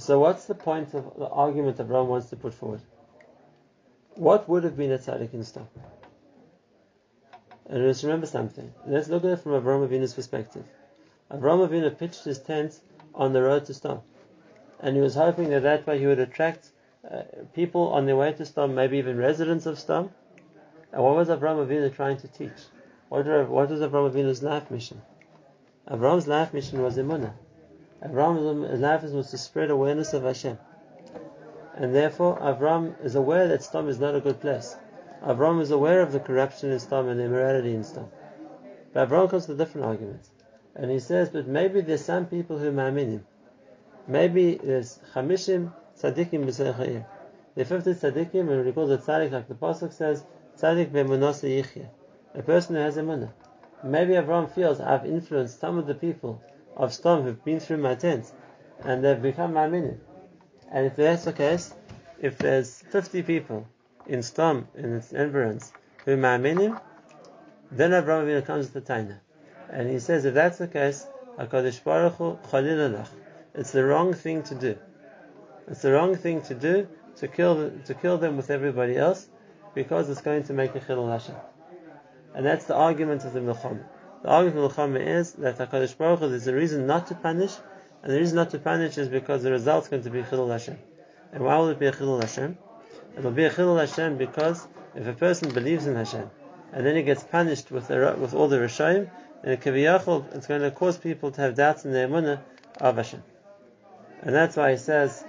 so 0.00 0.18
what's 0.18 0.46
the 0.46 0.54
point 0.54 0.94
of 0.94 1.12
the 1.18 1.28
argument 1.28 1.80
Abraham 1.80 2.08
wants 2.08 2.30
to 2.30 2.36
put 2.36 2.54
forward? 2.54 2.80
What 4.14 4.48
would 4.48 4.64
have 4.64 4.76
been 4.76 4.92
a 4.92 4.98
tzaddik 4.98 5.34
in 5.34 5.40
Sdom? 5.40 5.66
And 7.66 7.86
let's 7.86 8.02
remember 8.02 8.26
something. 8.26 8.72
Let's 8.86 9.08
look 9.08 9.24
at 9.24 9.30
it 9.30 9.40
from 9.40 9.54
Abraham 9.54 9.88
Avinu's 9.88 10.14
perspective. 10.14 10.64
Abraham 11.32 11.60
Avinu 11.60 11.96
pitched 11.96 12.24
his 12.24 12.38
tent 12.38 12.80
on 13.14 13.32
the 13.32 13.42
road 13.42 13.66
to 13.66 13.72
Sdom. 13.72 14.00
And 14.80 14.96
he 14.96 15.02
was 15.02 15.14
hoping 15.14 15.50
that 15.50 15.62
that 15.62 15.86
way 15.86 15.98
he 15.98 16.06
would 16.06 16.18
attract 16.18 16.70
uh, 17.08 17.22
people 17.54 17.88
on 17.88 18.06
their 18.06 18.16
way 18.16 18.32
to 18.32 18.42
Sdom, 18.42 18.74
maybe 18.74 18.98
even 18.98 19.16
residents 19.16 19.66
of 19.66 19.76
Sdom. 19.76 20.10
And 20.92 21.02
what 21.02 21.14
was 21.14 21.30
Abraham 21.30 21.58
Avinu 21.58 21.94
trying 21.94 22.16
to 22.18 22.28
teach? 22.28 22.60
What, 23.08 23.26
what 23.48 23.70
was 23.70 23.80
Abraham 23.80 24.10
Avinu's 24.12 24.42
life 24.42 24.70
mission? 24.70 25.00
Abraham's 25.88 26.26
life 26.26 26.52
mission 26.52 26.82
was 26.82 26.96
Emunah. 26.96 27.34
Abraham's 28.02 28.80
life 28.80 29.02
was 29.02 29.30
to 29.30 29.36
spread 29.36 29.70
awareness 29.70 30.14
of 30.14 30.22
Hashem. 30.22 30.58
And 31.74 31.94
therefore, 31.94 32.38
Avram 32.40 32.94
is 33.04 33.14
aware 33.14 33.48
that 33.48 33.60
Sdom 33.60 33.88
is 33.88 33.98
not 33.98 34.14
a 34.14 34.20
good 34.20 34.40
place. 34.40 34.76
Avram 35.22 35.60
is 35.60 35.70
aware 35.70 36.00
of 36.00 36.12
the 36.12 36.20
corruption 36.20 36.70
in 36.70 36.78
Sdom 36.78 37.10
and 37.10 37.20
the 37.20 37.24
immorality 37.24 37.74
in 37.74 37.82
Sdom. 37.82 38.08
But 38.92 39.08
Avram 39.08 39.28
comes 39.28 39.46
to 39.46 39.52
a 39.52 39.56
different 39.56 39.86
argument. 39.86 40.28
And 40.74 40.90
he 40.90 40.98
says, 40.98 41.28
but 41.28 41.46
maybe 41.46 41.82
there's 41.82 42.04
some 42.04 42.26
people 42.26 42.58
who 42.58 42.72
ma'aminim. 42.72 43.20
Maybe 44.06 44.54
there's 44.54 44.98
chamishim 45.14 45.72
tzaddikim 45.98 46.46
b'seichayim. 46.46 47.04
The 47.54 47.64
50 47.64 47.90
tzaddikim, 47.92 48.50
and 48.50 48.64
we 48.64 48.72
call 48.72 48.86
the 48.86 48.98
tzaddik, 48.98 49.30
like 49.30 49.48
the 49.48 49.54
Pasuk 49.54 49.92
says, 49.92 50.24
tzaddik 50.56 50.90
be'munasa 50.92 51.48
yichya. 51.48 51.88
A 52.34 52.42
person 52.42 52.76
who 52.76 52.80
has 52.80 52.96
a 52.96 53.02
munah. 53.02 53.30
Maybe 53.84 54.14
Avram 54.14 54.50
feels 54.50 54.80
I've 54.80 55.04
influenced 55.04 55.60
some 55.60 55.76
of 55.78 55.86
the 55.86 55.94
people 55.94 56.42
of 56.76 56.90
Sdom 56.90 57.24
who've 57.24 57.44
been 57.44 57.60
through 57.60 57.78
my 57.78 57.94
tent, 57.94 58.32
and 58.80 59.04
they've 59.04 59.20
become 59.20 59.54
my 59.54 59.66
ma'aminim. 59.66 59.98
And 60.70 60.86
if 60.86 60.96
that's 60.96 61.24
the 61.24 61.32
case, 61.32 61.74
if 62.20 62.38
there's 62.38 62.82
50 62.90 63.22
people 63.22 63.66
in 64.06 64.20
Sdom, 64.20 64.66
in 64.74 64.94
its 64.94 65.12
environs, 65.12 65.72
who 66.04 66.12
are 66.12 66.16
ma'aminim, 66.16 66.80
then 67.70 67.92
Abraham 67.92 68.26
Avinu 68.26 68.44
comes 68.44 68.68
to 68.68 68.74
the 68.74 68.80
Taina. 68.80 69.18
And 69.70 69.88
he 69.88 69.98
says, 70.00 70.24
if 70.24 70.34
that's 70.34 70.58
the 70.58 70.68
case, 70.68 71.06
HaKadosh 71.38 71.84
Baruch 71.84 72.14
Hu 72.14 72.38
It's 73.54 73.70
the 73.72 73.84
wrong 73.84 74.12
thing 74.12 74.42
to 74.44 74.54
do. 74.54 74.76
It's 75.68 75.82
the 75.82 75.92
wrong 75.92 76.16
thing 76.16 76.42
to 76.42 76.54
do 76.54 76.88
to 77.16 77.28
kill 77.28 77.70
to 77.84 77.94
kill 77.94 78.18
them 78.18 78.36
with 78.36 78.50
everybody 78.50 78.96
else 78.96 79.28
because 79.74 80.08
it's 80.10 80.20
going 80.20 80.44
to 80.44 80.52
make 80.52 80.74
a 80.74 80.80
chilul 80.80 81.10
Hashem. 81.10 81.36
And 82.34 82.44
that's 82.44 82.64
the 82.64 82.74
argument 82.74 83.24
of 83.24 83.32
the 83.32 83.40
Milchama. 83.40 83.84
The 84.22 84.28
argument 84.28 84.64
of 84.64 84.76
the 84.76 84.82
Milchama 84.82 85.06
is 85.06 85.32
that 85.34 85.56
HaKadosh 85.56 85.96
Baruch 85.96 86.20
Hu, 86.20 86.28
there's 86.28 86.46
a 86.46 86.54
reason 86.54 86.86
not 86.86 87.06
to 87.06 87.14
punish, 87.14 87.56
and 88.02 88.12
the 88.12 88.18
reason 88.18 88.36
not 88.36 88.50
to 88.50 88.58
punish 88.58 88.98
is 88.98 89.08
because 89.08 89.42
the 89.42 89.50
result 89.50 89.84
is 89.84 89.88
going 89.88 90.02
to 90.02 90.10
be 90.10 90.22
Chilul 90.22 90.50
Hashem. 90.50 90.78
And 91.32 91.42
why 91.42 91.56
will 91.58 91.68
it 91.68 91.78
be 91.78 91.86
a 91.86 91.92
Chilul 91.92 92.20
Hashem? 92.20 92.58
It 93.16 93.24
will 93.24 93.30
be 93.30 93.44
a 93.44 93.50
Chilul 93.50 93.80
Hashem 93.80 94.18
because 94.18 94.68
if 94.94 95.06
a 95.06 95.14
person 95.14 95.52
believes 95.54 95.86
in 95.86 95.96
Hashem 95.96 96.30
and 96.72 96.86
then 96.86 96.96
he 96.96 97.02
gets 97.02 97.22
punished 97.24 97.70
with, 97.70 97.88
the, 97.88 98.16
with 98.18 98.34
all 98.34 98.48
the 98.48 98.58
Rishayim, 98.58 99.10
then 99.42 99.56
Kaviyachol, 99.56 100.34
it's 100.34 100.46
going 100.46 100.60
to 100.60 100.70
cause 100.70 100.98
people 100.98 101.30
to 101.32 101.40
have 101.40 101.54
doubts 101.54 101.86
in 101.86 101.92
their 101.92 102.06
emunah 102.06 102.40
of 102.78 102.96
Hashem. 102.96 103.22
And 104.22 104.34
that's 104.34 104.56
why 104.56 104.72
he 104.72 104.76
says, 104.76 105.24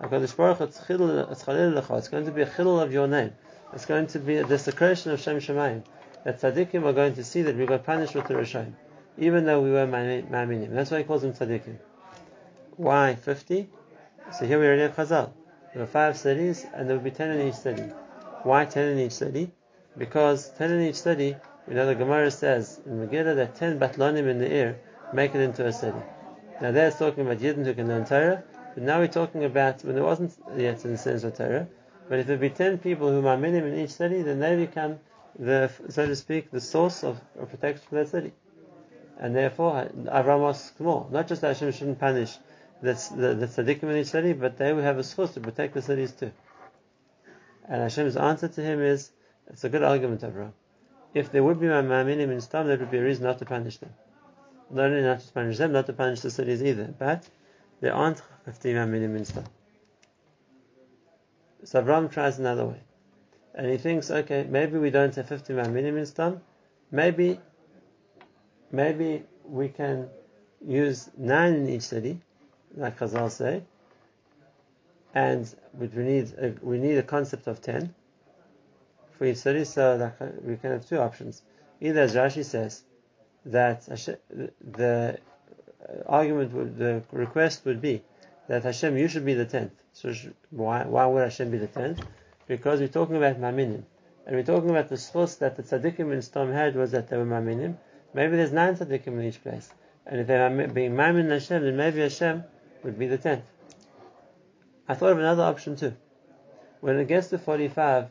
It's 0.00 0.10
going 0.12 0.26
to 0.26 0.32
be 2.32 2.42
a 2.42 2.46
chilul 2.46 2.82
of 2.82 2.92
your 2.92 3.08
name. 3.08 3.32
It's 3.72 3.84
going 3.84 4.06
to 4.08 4.18
be 4.20 4.36
a 4.36 4.44
desecration 4.44 5.10
of 5.10 5.20
Shem 5.20 5.38
Shemayim 5.38 5.82
that 6.24 6.40
tzaddikim 6.40 6.84
are 6.84 6.92
going 6.92 7.14
to 7.14 7.24
see 7.24 7.42
that 7.42 7.56
we 7.56 7.66
got 7.66 7.84
punished 7.84 8.14
with 8.14 8.26
the 8.26 8.34
Rishayim, 8.34 8.72
even 9.18 9.44
though 9.44 9.60
we 9.60 9.70
were 9.70 9.86
ma'aminim. 9.86 10.70
That's 10.70 10.90
why 10.90 10.98
he 10.98 11.04
calls 11.04 11.22
them 11.22 11.32
tzaddikim. 11.32 11.76
Why 12.76 13.16
50? 13.16 13.68
So 14.38 14.46
here 14.46 14.60
we 14.60 14.66
already 14.66 14.82
have 14.82 14.94
Chazal. 14.94 15.32
There 15.72 15.82
were 15.82 15.86
five 15.86 16.16
cities, 16.16 16.64
and 16.74 16.88
there 16.88 16.96
would 16.96 17.04
be 17.04 17.10
ten 17.10 17.30
in 17.30 17.48
each 17.48 17.54
city. 17.54 17.90
Why 18.42 18.66
ten 18.66 18.88
in 18.88 18.98
each 19.00 19.12
city? 19.12 19.50
Because 19.96 20.50
ten 20.50 20.70
in 20.70 20.82
each 20.82 21.00
city, 21.00 21.34
you 21.66 21.74
know 21.74 21.86
the 21.86 21.94
Gemara 21.94 22.30
says 22.30 22.80
in 22.86 23.06
Megillah 23.06 23.36
that 23.36 23.56
ten 23.56 23.80
batlonim 23.80 24.28
in 24.28 24.38
the 24.38 24.48
air 24.48 24.78
make 25.12 25.34
it 25.34 25.40
into 25.40 25.66
a 25.66 25.72
city. 25.72 25.98
Now 26.62 26.70
there's 26.70 26.96
talking 26.96 27.26
about 27.26 27.38
Yidden 27.38 27.64
who 27.64 27.74
can 27.74 27.88
learn 27.88 28.04
Torah, 28.04 28.44
but 28.78 28.84
now 28.84 29.00
we're 29.00 29.08
talking 29.08 29.44
about 29.44 29.82
when 29.82 29.96
there 29.96 30.04
wasn't 30.04 30.38
yet 30.56 30.84
in 30.84 30.92
the 30.92 30.98
sense 30.98 31.24
of 31.24 31.36
Torah. 31.36 31.66
But 32.08 32.20
if 32.20 32.28
there 32.28 32.36
be 32.36 32.48
ten 32.48 32.78
people 32.78 33.10
who 33.10 33.26
are 33.26 33.36
minim 33.36 33.66
in 33.66 33.76
each 33.76 33.90
city, 33.90 34.22
then 34.22 34.38
they 34.38 34.54
become 34.54 35.00
the, 35.36 35.68
so 35.88 36.06
to 36.06 36.14
speak, 36.14 36.52
the 36.52 36.60
source 36.60 37.02
of, 37.02 37.20
of 37.40 37.50
protection 37.50 37.84
for 37.88 37.96
that 37.96 38.08
city. 38.08 38.32
And 39.18 39.34
therefore, 39.34 39.90
Avram 40.06 40.48
asks 40.48 40.78
more. 40.78 41.08
Not 41.10 41.26
just 41.26 41.40
that 41.40 41.48
Hashem 41.48 41.72
shouldn't 41.72 41.98
punish 41.98 42.38
the, 42.80 42.92
the, 43.16 43.34
the 43.34 43.46
tzaddikim 43.46 43.82
in 43.82 43.96
each 43.96 44.06
city, 44.06 44.32
but 44.32 44.58
they 44.58 44.72
will 44.72 44.84
have 44.84 44.98
a 44.98 45.02
source 45.02 45.34
to 45.34 45.40
protect 45.40 45.74
the 45.74 45.82
cities 45.82 46.12
too. 46.12 46.30
And 47.68 47.82
Hashem's 47.82 48.16
answer 48.16 48.46
to 48.46 48.62
him 48.62 48.80
is, 48.80 49.10
it's 49.48 49.64
a 49.64 49.68
good 49.68 49.82
argument, 49.82 50.20
Avram. 50.20 50.52
If 51.14 51.32
there 51.32 51.42
would 51.42 51.58
be 51.58 51.66
ma'aminim 51.66 52.30
in 52.30 52.38
Sdom, 52.38 52.66
there 52.66 52.78
would 52.78 52.92
be 52.92 52.98
a 52.98 53.02
reason 53.02 53.24
not 53.24 53.40
to 53.40 53.44
punish 53.44 53.78
them. 53.78 53.92
Not 54.70 54.84
only 54.84 55.02
not 55.02 55.18
to 55.18 55.32
punish 55.32 55.58
them, 55.58 55.72
not 55.72 55.86
to 55.86 55.92
punish 55.94 56.20
the 56.20 56.30
cities 56.30 56.62
either, 56.62 56.94
but 56.96 57.28
there 57.80 57.94
aren't 57.94 58.22
50 58.44 58.72
ma'aminim 58.74 59.16
in 59.16 59.24
Sdom. 59.24 59.44
So 61.64 61.82
Avram 61.82 62.10
tries 62.10 62.38
another 62.38 62.66
way 62.66 62.80
and 63.58 63.68
he 63.68 63.76
thinks, 63.76 64.10
okay, 64.10 64.46
maybe 64.48 64.78
we 64.78 64.90
don't 64.90 65.14
have 65.16 65.28
50 65.28 65.52
minimum 65.52 65.98
in 65.98 66.04
Sdom, 66.04 66.40
maybe, 66.92 67.40
maybe 68.70 69.24
we 69.44 69.68
can 69.68 70.08
use 70.64 71.10
nine 71.16 71.54
in 71.54 71.68
each 71.68 71.82
city, 71.82 72.20
like 72.76 72.98
Chazal 72.98 73.30
say, 73.30 73.64
and 75.14 75.52
we 75.74 75.88
need 75.88 76.32
a, 76.38 76.54
we 76.62 76.78
need 76.78 76.98
a 76.98 77.02
concept 77.02 77.48
of 77.48 77.60
ten 77.60 77.92
for 79.10 79.24
each 79.24 79.38
city, 79.38 79.64
so 79.64 80.12
we 80.44 80.56
can 80.56 80.70
have 80.70 80.86
two 80.86 80.98
options. 80.98 81.42
Either, 81.80 82.02
as 82.02 82.14
Rashi 82.14 82.44
says, 82.44 82.84
that 83.44 83.82
the 84.60 85.18
argument, 86.06 86.52
would, 86.52 86.78
the 86.78 87.02
request 87.12 87.64
would 87.64 87.80
be 87.80 88.02
that 88.48 88.64
Hashem, 88.64 88.96
you 88.96 89.08
should 89.08 89.24
be 89.24 89.34
the 89.34 89.44
tenth. 89.44 89.72
So 89.92 90.14
why, 90.50 90.84
why 90.84 91.06
would 91.06 91.22
Hashem 91.22 91.50
be 91.50 91.58
the 91.58 91.66
tenth? 91.66 92.00
because 92.48 92.80
we're 92.80 92.88
talking 92.88 93.16
about 93.16 93.40
maminim. 93.40 93.84
And 94.26 94.36
we're 94.36 94.42
talking 94.42 94.70
about 94.70 94.88
the 94.88 94.96
source 94.96 95.36
that 95.36 95.56
the 95.56 95.62
tzaddikim 95.62 96.12
in 96.12 96.18
Sdom 96.18 96.52
had 96.52 96.74
was 96.74 96.90
that 96.90 97.08
they 97.08 97.16
were 97.16 97.24
maminim. 97.24 97.76
Maybe 98.14 98.36
there's 98.36 98.52
nine 98.52 98.74
tzaddikim 98.74 99.06
in 99.06 99.22
each 99.22 99.42
place. 99.42 99.70
And 100.06 100.20
if 100.20 100.26
they're 100.26 100.68
being 100.68 100.96
mamin 100.96 101.30
Hashem, 101.30 101.62
then 101.62 101.76
maybe 101.76 102.00
Hashem 102.00 102.42
would 102.82 102.98
be 102.98 103.06
the 103.06 103.18
tenth. 103.18 103.44
I 104.88 104.94
thought 104.94 105.12
of 105.12 105.18
another 105.18 105.42
option 105.42 105.76
too. 105.76 105.94
When 106.80 106.98
it 106.98 107.08
gets 107.08 107.28
to 107.28 107.38
45, 107.38 108.06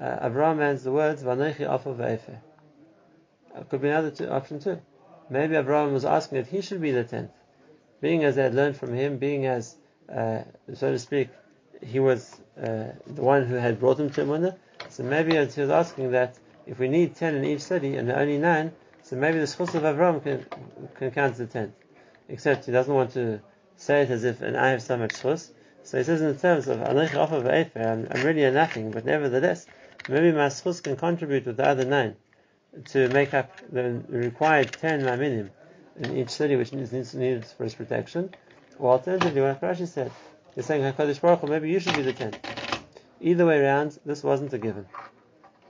uh, 0.00 0.18
Abraham 0.22 0.60
adds 0.60 0.84
the 0.84 0.92
words, 0.92 1.22
Vanoichi 1.22 1.68
Afa. 1.68 2.40
It 3.56 3.68
could 3.68 3.82
be 3.82 3.88
another 3.88 4.12
two, 4.12 4.28
option 4.28 4.60
too. 4.60 4.80
Maybe 5.30 5.54
Abraham 5.54 5.92
was 5.92 6.04
asking 6.04 6.38
that 6.38 6.48
he 6.48 6.60
should 6.60 6.80
be 6.80 6.90
the 6.90 7.04
tenth. 7.04 7.30
Being 8.00 8.24
as 8.24 8.34
they 8.34 8.42
had 8.42 8.54
learned 8.54 8.76
from 8.76 8.92
him, 8.94 9.18
being 9.18 9.46
as, 9.46 9.76
uh, 10.12 10.42
so 10.74 10.90
to 10.90 10.98
speak, 10.98 11.28
he 11.80 12.00
was 12.00 12.36
uh, 12.58 12.88
the 13.06 13.22
one 13.22 13.44
who 13.46 13.54
had 13.54 13.78
brought 13.78 14.00
him 14.00 14.10
to 14.10 14.22
Emunah. 14.22 14.56
So 14.88 15.04
maybe 15.04 15.32
he 15.32 15.38
was 15.38 15.70
asking 15.70 16.10
that 16.12 16.36
if 16.66 16.78
we 16.80 16.88
need 16.88 17.14
ten 17.14 17.36
in 17.36 17.44
each 17.44 17.60
city 17.60 17.96
and 17.96 18.10
only 18.10 18.38
nine, 18.38 18.72
so 19.02 19.16
maybe 19.16 19.38
the 19.38 19.44
schus 19.44 19.74
of 19.74 19.82
Avram 19.82 20.22
can, 20.22 20.46
can 20.96 21.10
count 21.12 21.36
the 21.36 21.46
tenth. 21.46 21.74
Except 22.28 22.66
he 22.66 22.72
doesn't 22.72 22.92
want 22.92 23.12
to 23.12 23.40
say 23.76 24.02
it 24.02 24.10
as 24.10 24.24
if, 24.24 24.42
and 24.42 24.56
I 24.56 24.70
have 24.70 24.82
so 24.82 24.96
much 24.96 25.10
schus. 25.10 25.50
So 25.84 25.98
he 25.98 26.04
says 26.04 26.20
in 26.20 26.36
terms 26.38 26.68
of 26.68 26.80
Anich 26.80 27.76
I'm, 27.76 28.08
I'm 28.10 28.26
really 28.26 28.44
a 28.44 28.50
nothing, 28.50 28.90
but 28.90 29.04
nevertheless, 29.04 29.66
maybe 30.08 30.32
my 30.32 30.46
schus 30.46 30.82
can 30.82 30.96
contribute 30.96 31.46
with 31.46 31.56
the 31.56 31.66
other 31.66 31.84
nine. 31.84 32.16
To 32.90 33.08
make 33.08 33.34
up 33.34 33.50
the 33.70 34.02
required 34.08 34.72
10 34.72 35.02
maminim 35.02 35.50
in 35.96 36.16
each 36.16 36.30
city 36.30 36.56
which 36.56 36.72
needs, 36.72 36.92
needs 36.92 37.14
needed 37.14 37.44
for 37.44 37.64
its 37.64 37.74
protection, 37.74 38.30
or 38.78 38.92
alternatively, 38.92 39.42
what 39.42 39.60
Rashi 39.60 39.86
said, 39.86 40.10
he's 40.54 40.66
saying 40.66 40.82
HaKadosh 40.82 41.20
Baruch 41.20 41.40
Hu, 41.40 41.46
maybe 41.48 41.70
you 41.70 41.80
should 41.80 41.96
be 41.96 42.02
the 42.02 42.12
10. 42.12 42.34
Either 43.20 43.44
way 43.44 43.58
around, 43.60 43.98
this 44.06 44.22
wasn't 44.22 44.52
a 44.54 44.58
given. 44.58 44.86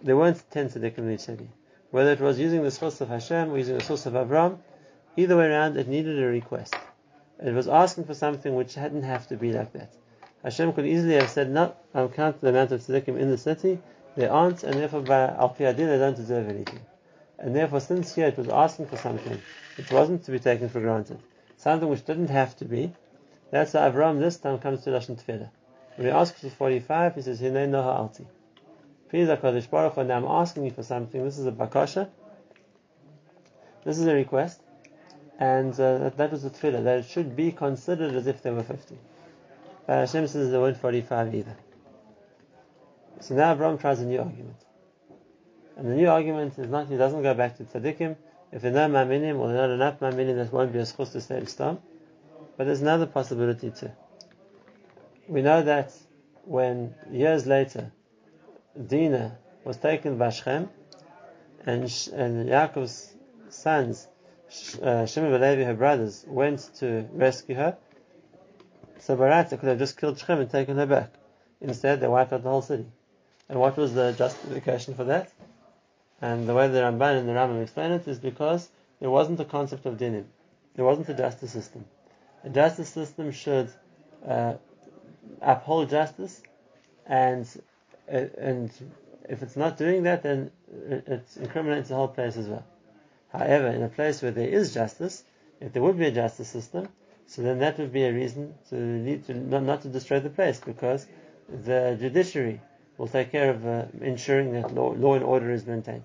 There 0.02 0.16
weren't 0.16 0.42
10 0.50 0.68
tzaddikim 0.68 0.98
in 0.98 1.12
each 1.12 1.20
city. 1.20 1.48
Whether 1.90 2.12
it 2.12 2.20
was 2.20 2.38
using 2.38 2.62
the 2.62 2.70
source 2.70 3.00
of 3.00 3.08
Hashem 3.08 3.50
or 3.50 3.58
using 3.58 3.76
the 3.76 3.84
source 3.84 4.06
of 4.06 4.12
Avram, 4.12 4.58
either 5.16 5.36
way 5.36 5.46
around, 5.46 5.76
it 5.76 5.88
needed 5.88 6.22
a 6.22 6.26
request. 6.26 6.74
It 7.42 7.52
was 7.52 7.66
asking 7.66 8.04
for 8.04 8.14
something 8.14 8.54
which 8.54 8.74
hadn't 8.74 9.02
have 9.02 9.26
to 9.28 9.36
be 9.36 9.52
like 9.52 9.72
that. 9.72 9.92
Hashem 10.44 10.72
could 10.74 10.86
easily 10.86 11.14
have 11.14 11.30
said, 11.30 11.50
no, 11.50 11.74
I'll 11.94 12.08
count 12.08 12.40
the 12.40 12.50
amount 12.50 12.72
of 12.72 12.82
tzaddikim 12.82 13.18
in 13.18 13.30
the 13.30 13.38
city. 13.38 13.80
They 14.16 14.28
aren't, 14.28 14.62
and 14.62 14.74
therefore 14.74 15.00
by 15.02 15.28
al 15.28 15.54
they 15.58 15.72
don't 15.72 16.16
deserve 16.16 16.48
anything. 16.48 16.80
And 17.40 17.56
therefore, 17.56 17.80
since 17.80 18.14
here 18.14 18.28
it 18.28 18.36
was 18.36 18.48
asking 18.48 18.86
for 18.86 18.98
something 18.98 19.40
which 19.76 19.90
wasn't 19.90 20.24
to 20.24 20.30
be 20.30 20.38
taken 20.38 20.68
for 20.68 20.80
granted, 20.80 21.18
something 21.56 21.88
which 21.88 22.04
didn't 22.04 22.28
have 22.28 22.54
to 22.56 22.66
be, 22.66 22.92
that's 23.50 23.72
why 23.72 23.90
Avram 23.90 24.20
this 24.20 24.36
time 24.36 24.58
comes 24.58 24.84
to 24.84 24.90
Lashon 24.90 25.16
Tefillah. 25.16 25.50
When 25.96 26.06
he 26.06 26.12
asks 26.12 26.40
for 26.40 26.50
45, 26.50 27.14
he 27.14 27.22
says, 27.22 27.40
Hinei 27.40 27.68
noha 27.68 27.96
alti. 27.96 28.26
Please, 29.08 29.28
HaKadosh 29.28 29.68
Baruch 29.70 29.94
Hu, 29.94 30.04
now 30.04 30.18
I'm 30.18 30.24
asking 30.24 30.66
you 30.66 30.70
for 30.70 30.82
something. 30.82 31.24
This 31.24 31.38
is 31.38 31.46
a 31.46 31.52
bakasha. 31.52 32.08
This 33.84 33.98
is 33.98 34.06
a 34.06 34.14
request. 34.14 34.60
And 35.38 35.72
uh, 35.74 35.98
that, 35.98 36.16
that, 36.18 36.30
was 36.30 36.42
the 36.42 36.50
tefillah, 36.50 36.84
that 36.84 36.98
it 37.00 37.06
should 37.06 37.34
be 37.34 37.50
considered 37.52 38.14
as 38.14 38.26
if 38.26 38.42
there 38.42 38.52
were 38.52 38.62
50. 38.62 38.98
But 39.86 39.94
Hashem 39.94 40.28
says 40.28 40.50
there 40.50 40.60
weren't 40.60 40.76
45 40.76 41.34
either. 41.34 41.56
So 43.20 43.34
now 43.34 43.52
Abraham 43.52 43.78
tries 43.78 44.00
a 44.00 44.04
new 44.04 44.18
argument. 44.18 44.56
And 45.76 45.90
the 45.90 45.94
new 45.94 46.08
argument 46.08 46.58
is 46.58 46.68
not, 46.68 46.88
he 46.88 46.96
doesn't 46.96 47.22
go 47.22 47.34
back 47.34 47.56
to 47.58 47.64
tzaddikim. 47.64 48.16
If 48.52 48.62
there 48.62 48.72
are 48.72 48.88
no 48.88 48.94
maminim 48.94 49.38
or 49.38 49.52
there 49.52 49.64
are 49.64 49.68
not 49.68 49.74
enough 49.74 50.00
maminim, 50.00 50.36
that 50.36 50.52
won't 50.52 50.72
be 50.72 50.78
a 50.78 50.82
schus 50.82 51.12
to 51.12 51.20
stay 51.20 51.38
in 51.38 51.44
Sdom. 51.44 51.78
But 52.56 52.64
there's 52.64 52.82
another 52.82 53.06
possibility 53.06 53.70
too. 53.70 53.90
We 55.28 55.42
know 55.42 55.62
that 55.62 55.92
when 56.44 56.94
years 57.10 57.46
later 57.46 57.92
Dinah 58.86 59.38
was 59.64 59.76
taken 59.76 60.18
by 60.18 60.30
Shechem, 60.30 60.68
and, 61.66 61.82
and 62.14 62.48
Yaakov's 62.48 63.14
sons, 63.48 64.06
uh, 64.82 65.06
Shimon 65.06 65.32
and 65.32 65.42
Levi, 65.42 65.64
her 65.64 65.74
brothers, 65.74 66.24
went 66.26 66.70
to 66.76 67.06
rescue 67.12 67.54
her. 67.54 67.76
So 68.98 69.16
Barata 69.16 69.58
could 69.58 69.68
have 69.68 69.78
just 69.78 69.98
killed 69.98 70.18
Shechem 70.18 70.40
and 70.40 70.50
taken 70.50 70.76
her 70.76 70.86
back. 70.86 71.12
Instead, 71.60 72.00
they 72.00 72.08
wiped 72.08 72.32
out 72.32 72.42
the 72.42 72.50
whole 72.50 72.62
city. 72.62 72.86
And 73.48 73.60
what 73.60 73.76
was 73.76 73.94
the 73.94 74.12
justification 74.12 74.94
for 74.94 75.04
that? 75.04 75.30
And 76.22 76.48
the 76.48 76.54
way 76.54 76.68
the 76.68 76.80
Ramban 76.80 77.18
and 77.18 77.28
the 77.28 77.32
Rambam 77.32 77.62
explain 77.62 77.92
it 77.92 78.06
is 78.06 78.18
because 78.18 78.68
there 79.00 79.10
wasn't 79.10 79.40
a 79.40 79.44
concept 79.44 79.86
of 79.86 79.96
dinim. 79.96 80.24
There 80.74 80.84
wasn't 80.84 81.08
a 81.08 81.14
justice 81.14 81.52
system. 81.52 81.84
A 82.44 82.50
justice 82.50 82.88
system 82.88 83.32
should 83.32 83.70
uh, 84.26 84.54
uphold 85.40 85.90
justice 85.90 86.42
and 87.06 87.46
and 88.08 88.70
if 89.28 89.42
it's 89.42 89.56
not 89.56 89.76
doing 89.76 90.02
that, 90.02 90.22
then 90.22 90.50
it 90.88 91.24
incriminates 91.36 91.88
the 91.88 91.94
whole 91.94 92.08
place 92.08 92.36
as 92.36 92.48
well. 92.48 92.64
However, 93.32 93.68
in 93.68 93.82
a 93.82 93.88
place 93.88 94.22
where 94.22 94.32
there 94.32 94.48
is 94.48 94.74
justice, 94.74 95.22
if 95.60 95.72
there 95.72 95.82
would 95.82 95.98
be 95.98 96.06
a 96.06 96.10
justice 96.10 96.48
system, 96.48 96.88
so 97.26 97.42
then 97.42 97.60
that 97.60 97.78
would 97.78 97.92
be 97.92 98.02
a 98.04 98.12
reason 98.12 98.54
to 98.70 98.74
lead 98.74 99.24
to 99.26 99.34
not, 99.34 99.62
not 99.62 99.82
to 99.82 99.88
destroy 99.88 100.18
the 100.18 100.30
place 100.30 100.58
because 100.58 101.06
the 101.48 101.96
judiciary 102.00 102.60
will 103.00 103.08
take 103.08 103.32
care 103.32 103.48
of 103.48 103.66
uh, 103.66 103.86
ensuring 104.02 104.52
that 104.52 104.74
law, 104.74 104.90
law, 104.90 105.14
and 105.14 105.24
order 105.24 105.50
is 105.50 105.64
maintained. 105.64 106.04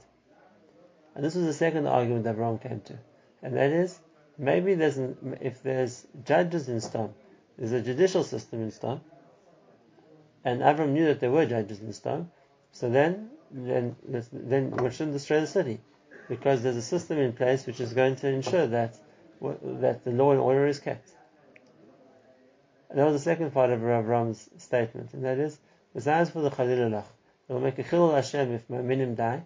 And 1.13 1.25
this 1.25 1.35
was 1.35 1.43
the 1.43 1.51
second 1.51 1.87
argument 1.87 2.23
that 2.23 2.35
Abraham 2.35 2.57
came 2.57 2.79
to, 2.85 2.97
and 3.43 3.57
that 3.57 3.71
is 3.71 3.99
maybe 4.37 4.75
there's 4.75 4.97
an, 4.97 5.37
if 5.41 5.61
there's 5.61 6.07
judges 6.23 6.69
in 6.69 6.77
Sdom, 6.77 7.11
there's 7.57 7.73
a 7.73 7.81
judicial 7.81 8.23
system 8.23 8.61
in 8.61 8.71
Sdom, 8.71 9.01
and 10.45 10.61
Avram 10.61 10.93
knew 10.93 11.07
that 11.07 11.19
there 11.19 11.31
were 11.31 11.45
judges 11.45 11.81
in 11.81 11.91
Sodom, 11.91 12.31
so 12.71 12.89
then 12.89 13.29
then 13.51 13.97
then 14.31 14.71
we 14.71 14.89
shouldn't 14.89 15.17
destroy 15.19 15.41
the 15.41 15.47
city 15.47 15.81
because 16.29 16.63
there's 16.63 16.77
a 16.77 16.81
system 16.93 17.17
in 17.17 17.33
place 17.33 17.65
which 17.65 17.81
is 17.81 17.91
going 17.91 18.15
to 18.15 18.29
ensure 18.29 18.67
that 18.67 18.97
that 19.81 20.05
the 20.05 20.11
law 20.11 20.31
and 20.31 20.39
order 20.39 20.65
is 20.65 20.79
kept. 20.79 21.11
And 22.89 22.97
that 22.99 23.05
was 23.05 23.15
the 23.15 23.29
second 23.31 23.51
part 23.51 23.69
of 23.69 23.81
Avram's 23.81 24.49
statement, 24.59 25.13
and 25.13 25.25
that 25.25 25.39
is, 25.39 25.59
besides 25.95 26.29
for 26.29 26.41
the 26.41 26.51
Chalilullah, 26.51 27.05
they 27.47 27.53
will 27.55 27.61
make 27.61 27.79
a 27.79 27.83
chilul 27.83 28.13
Hashem 28.13 28.53
if 28.53 28.69
minim 28.69 29.15
die 29.15 29.43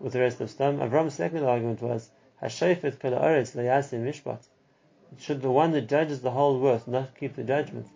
with 0.00 0.14
the 0.14 0.20
rest 0.20 0.40
of 0.40 0.48
Sodom. 0.48 0.80
Avram's 0.80 1.14
second 1.14 1.44
argument 1.44 1.82
was, 1.82 2.08
Hashayfet 2.42 2.98
kol 3.00 3.10
haaretz 3.10 3.54
mishpat. 3.54 4.42
Should 5.18 5.42
the 5.42 5.50
one 5.50 5.72
that 5.72 5.88
judges 5.88 6.22
the 6.22 6.30
whole 6.30 6.58
world 6.58 6.88
not 6.88 7.14
keep 7.18 7.36
the 7.36 7.44
judgment? 7.44 7.88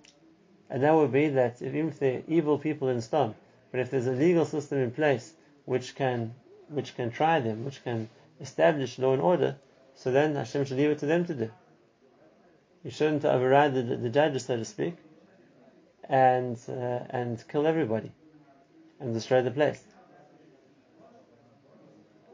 and 0.69 0.83
that 0.83 0.95
would 0.95 1.13
be 1.13 1.29
that 1.29 1.63
if, 1.63 1.75
even 1.75 1.89
if 1.89 1.99
they're 1.99 2.23
evil 2.27 2.59
people 2.59 2.89
in 2.89 2.99
Sdom, 2.99 3.35
but 3.71 3.81
if 3.81 3.91
there's 3.91 4.07
a 4.07 4.13
legal 4.13 4.45
system 4.45 4.79
in 4.79 4.91
place 4.91 5.33
which 5.65 5.95
can 5.95 6.35
which 6.69 6.97
can 6.97 7.11
try 7.11 7.39
them, 7.39 7.65
which 7.65 7.83
can 7.85 8.09
establish 8.41 8.99
law 8.99 9.13
and 9.13 9.23
order, 9.23 9.57
so 9.95 10.11
then 10.11 10.35
Hashem 10.35 10.65
should 10.65 10.77
leave 10.77 10.91
it 10.91 10.99
to 10.99 11.07
them 11.07 11.25
to 11.27 11.35
do. 11.35 11.51
You 12.83 12.91
shouldn't 12.91 13.25
override 13.25 13.75
the, 13.75 13.83
the 13.83 14.11
judges, 14.11 14.47
so 14.47 14.57
to 14.57 14.65
speak, 14.65 14.97
and 16.09 16.59
uh, 16.69 17.01
and 17.11 17.43
kill 17.49 17.67
everybody 17.67 18.13
and 19.01 19.13
destroy 19.13 19.43
the 19.43 19.51
place. 19.51 19.83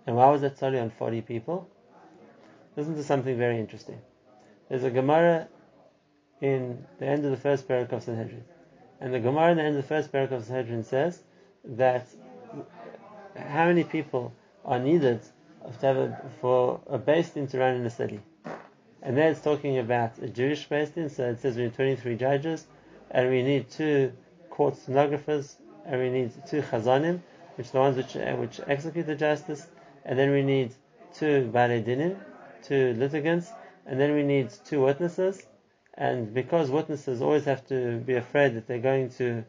And 0.07 0.17
why 0.17 0.31
was 0.31 0.41
that 0.41 0.63
only 0.63 0.79
on 0.79 0.91
40 0.91 1.23
people? 1.23 1.69
Listen 2.77 2.97
to 2.97 3.05
something 3.05 3.37
very 3.37 3.59
interesting. 3.59 4.01
There's 4.69 4.85
a 4.85 4.91
Gemara 4.91 5.49
in 6.41 6.85
the 6.99 7.07
end 7.07 7.25
of 7.25 7.31
the 7.31 7.37
first 7.37 7.69
parak 7.69 7.93
of 7.93 8.03
Sanhedrin. 8.03 8.45
And 9.01 9.13
the 9.13 9.21
Gemara 9.21 9.53
in 9.53 9.57
the 9.59 9.63
end 9.63 9.77
of 9.77 9.83
the 9.83 9.89
first 9.89 10.13
parak 10.13 10.33
of 10.33 10.45
Sanhedrin 10.45 10.85
says 10.85 11.21
that 11.65 12.07
how 13.37 13.67
many 13.67 13.85
people 13.85 14.33
are 14.65 14.79
needed 14.79 15.21
a, 15.65 16.33
for 16.41 16.81
a 16.89 16.99
beis 16.99 17.33
din 17.35 17.47
to 17.49 17.59
run 17.59 17.77
in 17.77 17.87
a 17.87 17.91
city. 17.91 18.21
And 19.03 19.17
there 19.17 19.31
it's 19.31 19.41
talking 19.41 19.79
about 19.79 20.19
a 20.19 20.29
Jewish 20.29 20.69
beis 20.69 20.95
din, 20.95 21.09
so 21.09 21.31
it 21.31 21.41
says 21.41 21.57
we 21.57 21.65
need 21.65 21.75
23 21.75 22.17
judges, 22.17 22.67
and 23.13 23.31
we 23.31 23.43
need 23.43 23.71
two 23.71 24.13
court 24.51 24.77
stenographers, 24.77 25.57
and 25.87 26.01
we 26.01 26.11
need 26.11 26.33
two 26.47 26.63
chazanim, 26.63 27.21
which 27.57 27.69
are 27.69 27.73
the 27.73 27.79
ones 27.79 27.97
which, 27.97 28.17
uh, 28.17 28.35
which 28.37 28.61
execute 28.67 29.07
the 29.07 29.15
justice, 29.15 29.67
and 30.05 30.19
then 30.19 30.31
we 30.31 30.43
need 30.43 30.75
two 31.15 31.51
balei 31.53 31.85
dinim, 31.85 32.17
two 32.63 32.95
litigants, 32.95 33.51
and 33.87 34.01
then 34.01 34.15
we 34.15 34.23
need 34.23 34.51
two 34.65 34.83
witnesses, 34.83 35.47
and 35.95 36.33
because 36.33 36.71
witnesses 36.71 37.21
always 37.21 37.45
have 37.45 37.67
to 37.67 37.99
be 37.99 38.15
afraid 38.15 38.55
that 38.55 38.67
they're 38.67 38.79
going 38.79 39.11
to 39.11 39.45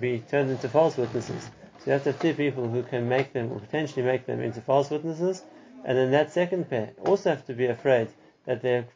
be 0.00 0.20
turned 0.20 0.50
into 0.50 0.68
false 0.68 0.96
witnesses, 0.96 1.50
so 1.78 1.86
you 1.86 1.92
have 1.92 2.04
to 2.04 2.12
have 2.12 2.20
two 2.20 2.34
people 2.34 2.68
who 2.68 2.82
can 2.82 3.08
make 3.08 3.32
them, 3.32 3.52
or 3.52 3.60
potentially 3.60 4.04
make 4.04 4.24
them 4.24 4.40
into 4.40 4.60
false 4.62 4.88
witnesses, 4.88 5.42
and 5.84 5.98
then 5.98 6.12
that 6.12 6.32
second 6.32 6.70
pair 6.70 6.92
also 7.04 7.30
have 7.30 7.44
to 7.44 7.52
be 7.52 7.66
afraid 7.66 8.08
that 8.46 8.62
their 8.62 8.86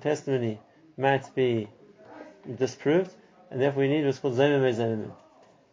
testimony 0.00 0.60
might 0.96 1.34
be 1.34 1.68
disproved, 2.58 3.12
and 3.50 3.60
therefore 3.60 3.82
we 3.82 3.88
need 3.88 4.04
what's 4.04 4.18
called 4.18 4.34
Zomim 4.34 5.10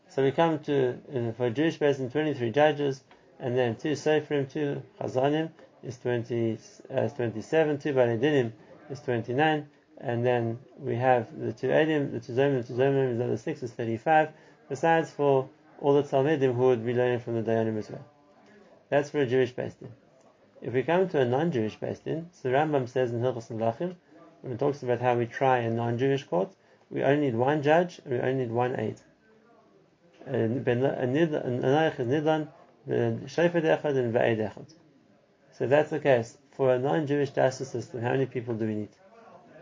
So 0.09 0.23
we 0.23 0.31
come 0.31 0.59
to, 0.59 1.33
for 1.37 1.47
a 1.47 1.51
Jewish 1.51 1.79
person, 1.79 2.09
23 2.09 2.51
judges, 2.51 3.03
and 3.39 3.57
then 3.57 3.75
two 3.75 3.93
Sefrim, 3.93 4.51
two 4.51 4.81
Chazanim 4.99 5.49
is 5.83 5.97
20, 5.97 6.57
uh, 6.93 7.07
27, 7.09 7.77
two 7.79 7.93
Baledinim 7.93 8.51
is 8.89 9.01
29, 9.01 9.67
and 9.97 10.25
then 10.25 10.59
we 10.79 10.95
have 10.95 11.27
the 11.39 11.53
two 11.53 11.67
Edim, 11.67 12.11
the 12.11 12.19
two 12.19 12.33
Zomim, 12.33 12.61
the 12.61 12.67
two 12.67 12.73
Zomim 12.73 13.11
is 13.11 13.19
another 13.19 13.37
six, 13.37 13.63
is 13.63 13.71
35, 13.71 14.29
besides 14.69 15.11
for 15.11 15.49
all 15.79 15.93
the 15.93 16.03
Talmidim 16.03 16.55
who 16.55 16.67
would 16.67 16.85
be 16.85 16.93
learning 16.93 17.19
from 17.19 17.35
the 17.35 17.51
Dayanim 17.51 17.77
as 17.77 17.89
well. 17.89 18.05
That's 18.89 19.09
for 19.09 19.21
a 19.21 19.25
Jewish 19.25 19.53
beis. 19.53 19.73
If 20.61 20.73
we 20.73 20.83
come 20.83 21.09
to 21.09 21.19
a 21.19 21.25
non-Jewish 21.25 21.77
din, 22.05 22.29
so 22.31 22.49
Rambam 22.49 22.87
says 22.87 23.11
in 23.11 23.19
Hilchos 23.19 23.49
Melachim, 23.49 23.95
when 24.41 24.53
it 24.53 24.59
talks 24.59 24.83
about 24.83 25.01
how 25.01 25.15
we 25.15 25.25
try 25.25 25.57
a 25.57 25.69
non-Jewish 25.69 26.23
court, 26.23 26.53
we 26.93 27.03
only 27.03 27.25
need 27.25 27.35
one 27.35 27.63
judge 27.63 27.99
and 28.05 28.13
we 28.13 28.19
only 28.19 28.45
need 28.45 28.51
one 28.51 28.79
aid. 28.79 28.97
So 35.57 35.67
that's 35.67 35.89
the 35.89 35.99
case. 35.99 36.37
For 36.51 36.73
a 36.75 36.79
non-Jewish 36.79 37.31
justice 37.31 37.71
system, 37.71 38.01
how 38.01 38.11
many 38.11 38.27
people 38.27 38.53
do 38.53 38.67
we 38.67 38.75
need? 38.75 38.89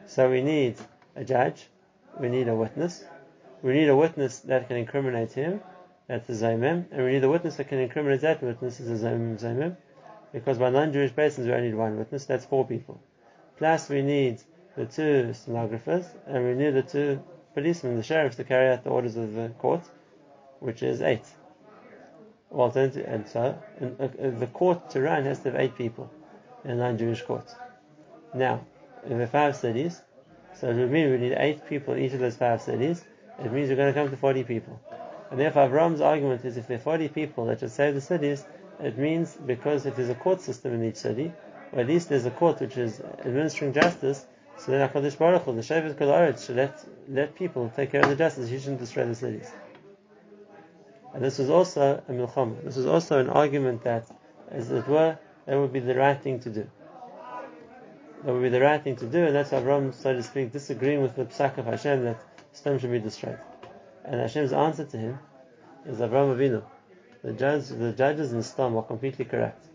So 0.08 0.30
we 0.30 0.42
need 0.42 0.76
a 1.16 1.24
judge, 1.24 1.70
we 2.20 2.28
need 2.28 2.50
a 2.50 2.56
witness, 2.56 3.06
we 3.62 3.74
need 3.74 3.88
a 3.88 3.96
witness 3.96 4.40
that 4.42 4.68
can 4.68 4.76
incriminate 4.76 5.32
him, 5.32 5.62
that's 6.08 6.28
the 6.28 6.34
zaymim, 6.34 6.92
and 6.92 7.06
we 7.06 7.14
need 7.14 7.24
a 7.24 7.30
witness 7.30 7.56
that 7.56 7.70
can 7.70 7.80
incriminate 7.80 8.20
that 8.22 8.44
witness, 8.44 8.82
as 8.82 8.90
a 9.02 9.06
zaymim 9.06 9.40
zaymim, 9.40 9.78
because 10.34 10.58
by 10.58 10.70
non-Jewish 10.70 11.16
persons 11.16 11.48
we 11.48 11.54
only 11.54 11.70
need 11.70 11.76
one 11.76 11.98
witness, 11.98 12.26
that's 12.26 12.44
four 12.46 12.68
people. 12.68 13.02
Plus 13.58 13.88
we 13.88 14.02
need 14.02 14.42
the 14.76 14.86
two 14.86 15.34
stenographers, 15.34 16.06
and 16.28 16.44
we 16.46 16.54
need 16.54 16.72
the 16.72 16.84
two 16.84 17.22
policemen, 17.54 17.98
the 17.98 18.04
sheriffs, 18.04 18.38
to 18.38 18.44
carry 18.44 18.70
out 18.70 18.84
the 18.84 18.90
orders 18.90 19.16
of 19.18 19.34
the 19.34 19.50
court, 19.60 19.82
which 20.60 20.84
is 20.84 21.02
eight. 21.02 21.26
Well, 22.50 22.72
and 22.76 23.28
so 23.28 23.58
and, 23.80 24.00
uh, 24.00 24.40
the 24.40 24.48
court 24.48 24.90
to 24.92 25.02
run 25.02 25.24
has 25.26 25.40
to 25.40 25.52
have 25.52 25.60
eight 25.60 25.78
people 25.78 26.12
in 26.66 26.72
a 26.72 26.76
non-Jewish 26.76 27.22
court. 27.22 27.54
Now, 28.34 28.66
in 29.06 29.20
the 29.20 29.28
five 29.28 29.56
cities, 29.56 30.02
so 30.54 30.70
it 30.70 30.76
would 30.76 30.92
mean 30.92 31.12
we 31.12 31.18
need 31.18 31.34
eight 31.34 31.66
people 31.68 31.94
in 31.94 32.04
each 32.04 32.14
of 32.14 32.20
those 32.20 32.36
five 32.36 32.62
cities. 32.62 33.04
It 33.40 33.52
means 33.52 33.70
we're 33.70 33.78
going 33.78 33.94
to 33.94 34.00
come 34.00 34.10
to 34.10 34.18
40 34.18 34.44
people. 34.44 34.80
And 35.32 35.40
therefore, 35.40 35.70
Avram's 35.70 36.02
argument 36.02 36.44
is 36.44 36.58
if 36.58 36.68
there 36.68 36.78
are 36.78 36.82
40 36.82 37.08
people 37.10 37.46
that 37.46 37.62
should 37.62 37.72
save 37.72 37.94
the 37.94 38.02
cities, 38.02 38.46
it 38.80 38.98
means 38.98 39.36
because 39.46 39.86
if 39.86 39.96
there's 39.96 40.10
a 40.10 40.16
court 40.16 40.42
system 40.42 40.74
in 40.74 40.84
each 40.84 40.98
city, 40.98 41.34
or 41.72 41.80
at 41.80 41.88
least 41.88 42.10
there's 42.10 42.26
a 42.26 42.32
court 42.32 42.60
which 42.60 42.78
is 42.78 43.00
administering 43.00 43.74
justice, 43.74 44.26
so 44.62 44.72
then 44.72 44.88
HaKadosh 44.88 45.18
Baruch 45.18 45.42
Hu, 45.42 45.56
the 45.56 45.62
Shevet 45.62 45.98
Kol 45.98 46.38
should 46.38 46.56
let, 46.56 46.86
let 47.10 47.34
people 47.34 47.72
take 47.76 47.92
care 47.92 48.02
of 48.02 48.10
the 48.10 48.16
justice. 48.16 48.48
He 48.48 48.60
shouldn't 48.60 48.80
destroy 48.80 49.08
the 49.08 49.16
cities. 49.16 49.52
And 51.16 51.24
this 51.24 51.40
was 51.40 51.50
also 51.50 52.04
a 52.08 52.12
milcham. 52.12 52.64
This 52.64 52.76
was 52.76 52.86
also 52.86 53.18
an 53.18 53.30
argument 53.30 53.84
that, 53.86 54.08
as 54.52 54.70
it 54.70 54.88
were, 54.88 55.18
that 55.48 55.58
would 55.58 55.74
be 55.74 55.80
the 55.80 55.96
right 55.96 56.22
thing 56.22 56.40
to 56.42 56.52
do. 56.52 56.70
That 58.24 58.34
would 58.34 58.44
be 58.44 58.50
the 58.50 58.62
right 58.62 58.84
thing 58.84 58.98
to 58.98 59.08
do, 59.08 59.26
and 59.26 59.36
that's 59.36 59.50
why 59.50 59.62
Avram, 59.62 59.96
so 59.96 60.14
to 60.14 60.22
speak, 60.22 60.52
disagreeing 60.52 61.02
with 61.02 61.16
the 61.16 61.26
psak 61.26 61.58
of 61.58 61.66
Hashem 61.66 62.04
that 62.04 62.24
Sdom 62.54 62.80
should 62.80 62.92
be 62.92 63.00
destroyed. 63.00 63.40
And 64.06 64.22
Hashem's 64.22 64.54
answer 64.54 64.86
to 64.86 64.98
him 64.98 65.18
is 65.88 65.98
Avram 65.98 66.36
Avinu. 66.36 66.62
The, 67.24 67.34
judge, 67.34 67.70
the 67.70 67.94
judges 67.94 68.32
in 68.32 68.42
Sdom 68.42 68.78
are 68.78 68.84
completely 68.84 69.26
correct. 69.26 69.66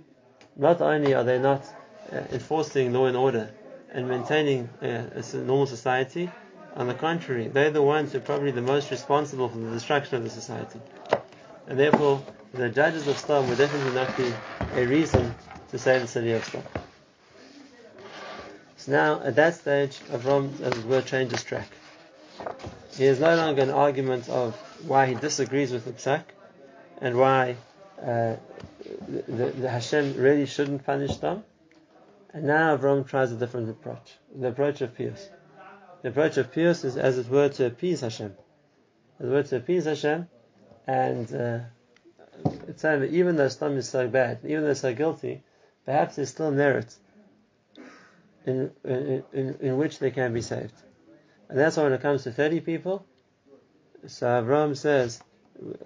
Not 0.55 0.81
only 0.81 1.13
are 1.13 1.25
they 1.25 1.41
not 1.41 1.65
uh, 2.13 2.19
enforcing 2.31 2.93
law 2.93 3.07
and 3.07 3.17
order 3.17 3.51
and 3.97 4.09
maintaining 4.09 4.69
uh, 4.83 5.09
a 5.15 5.37
normal 5.39 5.67
society, 5.67 6.31
on 6.77 6.87
the 6.87 6.95
contrary, 6.95 7.49
they're 7.49 7.71
the 7.71 7.81
ones 7.81 8.13
who 8.13 8.19
are 8.19 8.21
probably 8.21 8.51
the 8.51 8.61
most 8.61 8.91
responsible 8.91 9.49
for 9.49 9.57
the 9.57 9.71
destruction 9.71 10.19
of 10.19 10.23
the 10.23 10.29
society. 10.29 10.79
And 11.67 11.79
therefore, 11.79 12.23
the 12.53 12.69
judges 12.69 13.09
of 13.09 13.17
Sdom 13.17 13.49
would 13.49 13.57
definitely 13.57 13.95
not 13.95 14.15
be 14.19 14.31
a 14.75 14.85
reason 14.85 15.35
to 15.71 15.79
save 15.79 16.03
the 16.03 16.09
city 16.09 16.33
of 16.33 16.45
Sdom. 16.45 16.63
So 18.77 18.93
now, 18.93 19.23
at 19.23 19.35
that 19.37 19.55
stage, 19.55 19.99
Avram, 20.13 20.61
as 20.61 20.77
it 20.77 20.85
were, 20.85 21.01
changes 21.01 21.43
track. 21.43 21.69
He 22.99 23.07
is 23.07 23.19
no 23.19 23.35
longer 23.35 23.63
an 23.63 23.71
argument 23.71 24.29
of 24.29 24.55
why 24.87 25.07
he 25.07 25.15
disagrees 25.15 25.73
with 25.73 25.87
psak 25.97 26.25
and 27.01 27.17
why 27.17 27.57
uh, 28.01 28.37
the, 29.09 29.53
the, 29.59 29.71
Hashem 29.71 30.17
really 30.19 30.45
shouldn't 30.45 30.85
punish 30.85 31.17
them. 31.17 31.45
And 32.33 32.45
now 32.45 32.77
Avram 32.77 33.07
tries 33.07 33.33
a 33.33 33.37
different 33.37 33.71
approach, 33.71 34.19
the 34.35 34.49
approach 34.49 34.81
of 34.81 34.97
Pius. 34.97 35.29
The 36.03 36.09
approach 36.09 36.37
of 36.37 36.53
Pius 36.53 36.85
is, 36.85 36.97
as 36.97 37.19
it 37.19 37.29
were, 37.29 37.49
to 37.49 37.67
appease 37.67 38.01
Hashem. 38.01 38.35
As 39.19 39.27
it 39.27 39.31
were, 39.31 39.43
to 39.43 39.57
appease 39.57 39.85
Hashem, 39.85 40.29
and 40.87 41.35
uh, 41.35 41.59
it's 42.69 42.83
saying 42.83 43.01
that 43.01 43.11
even 43.11 43.37
though 43.37 43.47
Sdom 43.47 43.77
is 43.77 43.89
so 43.89 44.09
bad, 44.09 44.41
even 44.45 44.65
though 44.65 44.75
so 44.75 44.95
guilty, 44.95 45.43
perhaps 45.85 46.17
there's 46.17 46.29
still 46.29 46.51
merit 46.51 46.95
in, 48.45 48.71
in, 48.85 49.25
in, 49.33 49.55
in 49.61 49.77
which 49.77 49.99
they 49.99 50.11
can 50.11 50.33
be 50.33 50.43
saved. 50.43 50.75
And 51.49 51.59
that's 51.59 51.77
why 51.77 51.85
when 51.85 51.93
it 51.93 52.03
comes 52.03 52.25
to 52.25 52.33
30 52.33 52.61
people, 52.61 53.07
so 54.07 54.27
Avram 54.27 54.77
says, 54.77 55.21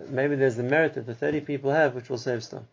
maybe 0.09 0.37
there's 0.37 0.57
the 0.57 0.63
merit 0.63 0.95
that 0.95 1.07
the 1.07 1.15
30 1.15 1.41
people 1.43 1.71
have 1.71 1.95
which 1.95 2.09
will 2.09 2.19
save 2.19 2.41
Sdom. 2.41 2.65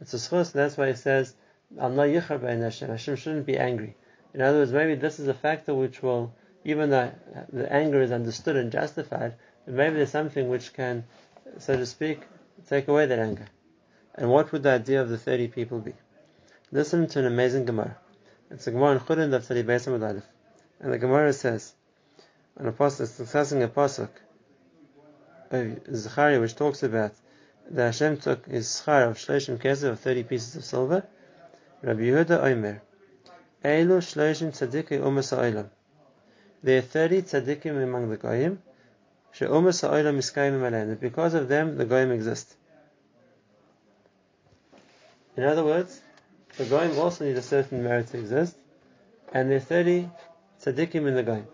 It's 0.00 0.14
a 0.14 0.18
schus, 0.18 0.54
and 0.54 0.62
that's 0.62 0.76
why 0.76 0.88
he 0.88 0.94
says, 0.94 1.34
Hashem. 1.78 2.88
Hashem 2.88 3.16
shouldn't 3.16 3.46
be 3.46 3.58
angry. 3.58 3.96
In 4.34 4.40
other 4.40 4.58
words, 4.58 4.72
maybe 4.72 4.94
this 4.94 5.18
is 5.18 5.28
a 5.28 5.34
factor 5.34 5.74
which 5.74 6.02
will, 6.02 6.34
even 6.64 6.90
though 6.90 7.12
the 7.52 7.72
anger 7.72 8.02
is 8.02 8.12
understood 8.12 8.56
and 8.56 8.70
justified, 8.70 9.34
maybe 9.66 9.96
there's 9.96 10.10
something 10.10 10.48
which 10.48 10.72
can, 10.72 11.04
so 11.58 11.76
to 11.76 11.86
speak, 11.86 12.22
take 12.68 12.88
away 12.88 13.06
that 13.06 13.18
anger. 13.18 13.46
And 14.14 14.30
what 14.30 14.52
would 14.52 14.62
the 14.62 14.70
idea 14.70 15.02
of 15.02 15.08
the 15.08 15.18
30 15.18 15.48
people 15.48 15.80
be? 15.80 15.94
Listen 16.70 17.06
to 17.08 17.18
an 17.18 17.26
amazing 17.26 17.64
Gemara. 17.64 17.96
It's 18.50 18.66
a 18.66 18.70
Gemara 18.70 18.92
in 18.92 19.00
Chulin 19.00 19.34
of 19.34 19.42
Tzadi 19.42 19.64
Beis 19.64 19.88
Aleph. 19.88 20.24
And 20.80 20.92
the 20.92 20.98
Gemara 20.98 21.32
says, 21.32 21.74
an 22.56 22.68
apostle 22.68 23.04
is 23.04 23.16
discussing 23.16 23.62
a 23.62 23.68
pasuk 23.68 24.10
of 25.50 25.78
Zechariah 25.94 26.40
which 26.40 26.54
talks 26.56 26.82
about 26.82 27.12
that 27.70 27.86
Hashem 27.86 28.18
took 28.18 28.46
his 28.46 28.66
schar 28.66 29.08
of 29.08 29.16
shloshim 29.16 29.58
kesef 29.58 29.90
of 29.90 30.00
30 30.00 30.22
pieces 30.24 30.56
of 30.56 30.64
silver. 30.64 31.06
Rabbi 31.82 32.02
Yehuda 32.02 32.42
Omer, 32.42 32.82
Eilu 33.64 33.98
shloshim 33.98 34.50
tzaddikim 34.52 35.02
umas 35.02 35.30
ha'olam. 35.30 35.68
There 36.62 36.78
are 36.78 36.82
30 36.82 37.22
tzaddikim 37.22 37.82
among 37.82 38.10
the 38.10 38.16
goyim, 38.16 38.62
she'umas 39.32 39.82
ha'olam 39.82 40.18
iskayim 40.18 40.60
alein. 40.60 40.98
Because 40.98 41.34
of 41.34 41.48
them, 41.48 41.76
the 41.76 41.84
goyim 41.84 42.12
exist. 42.12 42.54
In 45.36 45.44
other 45.44 45.64
words, 45.64 46.00
the 46.56 46.64
goyim 46.64 46.98
also 46.98 47.26
need 47.26 47.36
a 47.36 47.42
certain 47.42 47.84
merit 47.84 48.06
to 48.08 48.18
exist, 48.18 48.56
and 49.32 49.50
there 49.50 49.58
are 49.58 49.60
30 49.60 50.10
tzaddikim 50.62 51.06
in 51.06 51.14
the 51.14 51.22
goyim. 51.22 51.46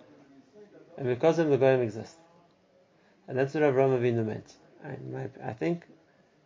And 0.97 1.07
because 1.07 1.39
of 1.39 1.47
them, 1.47 1.53
the 1.53 1.59
goyim 1.59 1.83
exist. 1.83 2.15
And 3.27 3.37
that's 3.37 3.55
what 3.55 3.63
Avraham 3.63 3.99
Avinu 3.99 4.25
meant. 4.25 4.53
I, 4.85 5.49
I 5.49 5.53
think, 5.53 5.85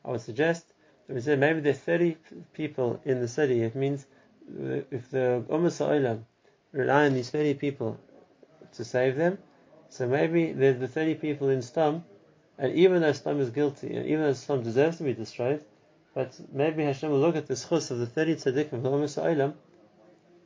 I 0.04 0.10
would 0.10 0.20
suggest, 0.20 0.64
we 1.08 1.20
say 1.20 1.36
maybe 1.36 1.60
there 1.60 1.72
are 1.72 1.76
30 1.76 2.16
people 2.52 3.00
in 3.04 3.20
the 3.20 3.28
city. 3.28 3.62
It 3.62 3.76
means 3.76 4.06
uh, 4.50 4.80
if 4.90 5.10
the 5.10 5.44
Ummah 5.48 5.70
Sa'ilam 5.70 6.24
rely 6.72 7.06
on 7.06 7.14
these 7.14 7.30
30 7.30 7.54
people 7.54 7.98
to 8.74 8.84
save 8.84 9.16
them, 9.16 9.38
so 9.88 10.08
maybe 10.08 10.52
there's 10.52 10.80
the 10.80 10.88
30 10.88 11.14
people 11.16 11.48
in 11.48 11.60
Sdom, 11.60 12.02
and 12.58 12.74
even 12.74 13.02
though 13.02 13.10
Sdom 13.10 13.38
is 13.40 13.50
guilty, 13.50 13.94
and 13.94 14.06
even 14.06 14.22
though 14.22 14.30
Sdom 14.30 14.64
deserves 14.64 14.98
to 14.98 15.04
be 15.04 15.14
destroyed, 15.14 15.64
but 16.14 16.38
maybe 16.52 16.82
Hashem 16.82 17.10
will 17.10 17.20
look 17.20 17.36
at 17.36 17.46
the 17.46 17.54
schus 17.54 17.90
of 17.90 17.98
the 17.98 18.06
30 18.06 18.36
tzaddikim 18.36 18.72
of 18.72 18.82
the 18.82 18.90
Ummah 18.90 19.04
Sa'ilam, 19.04 19.54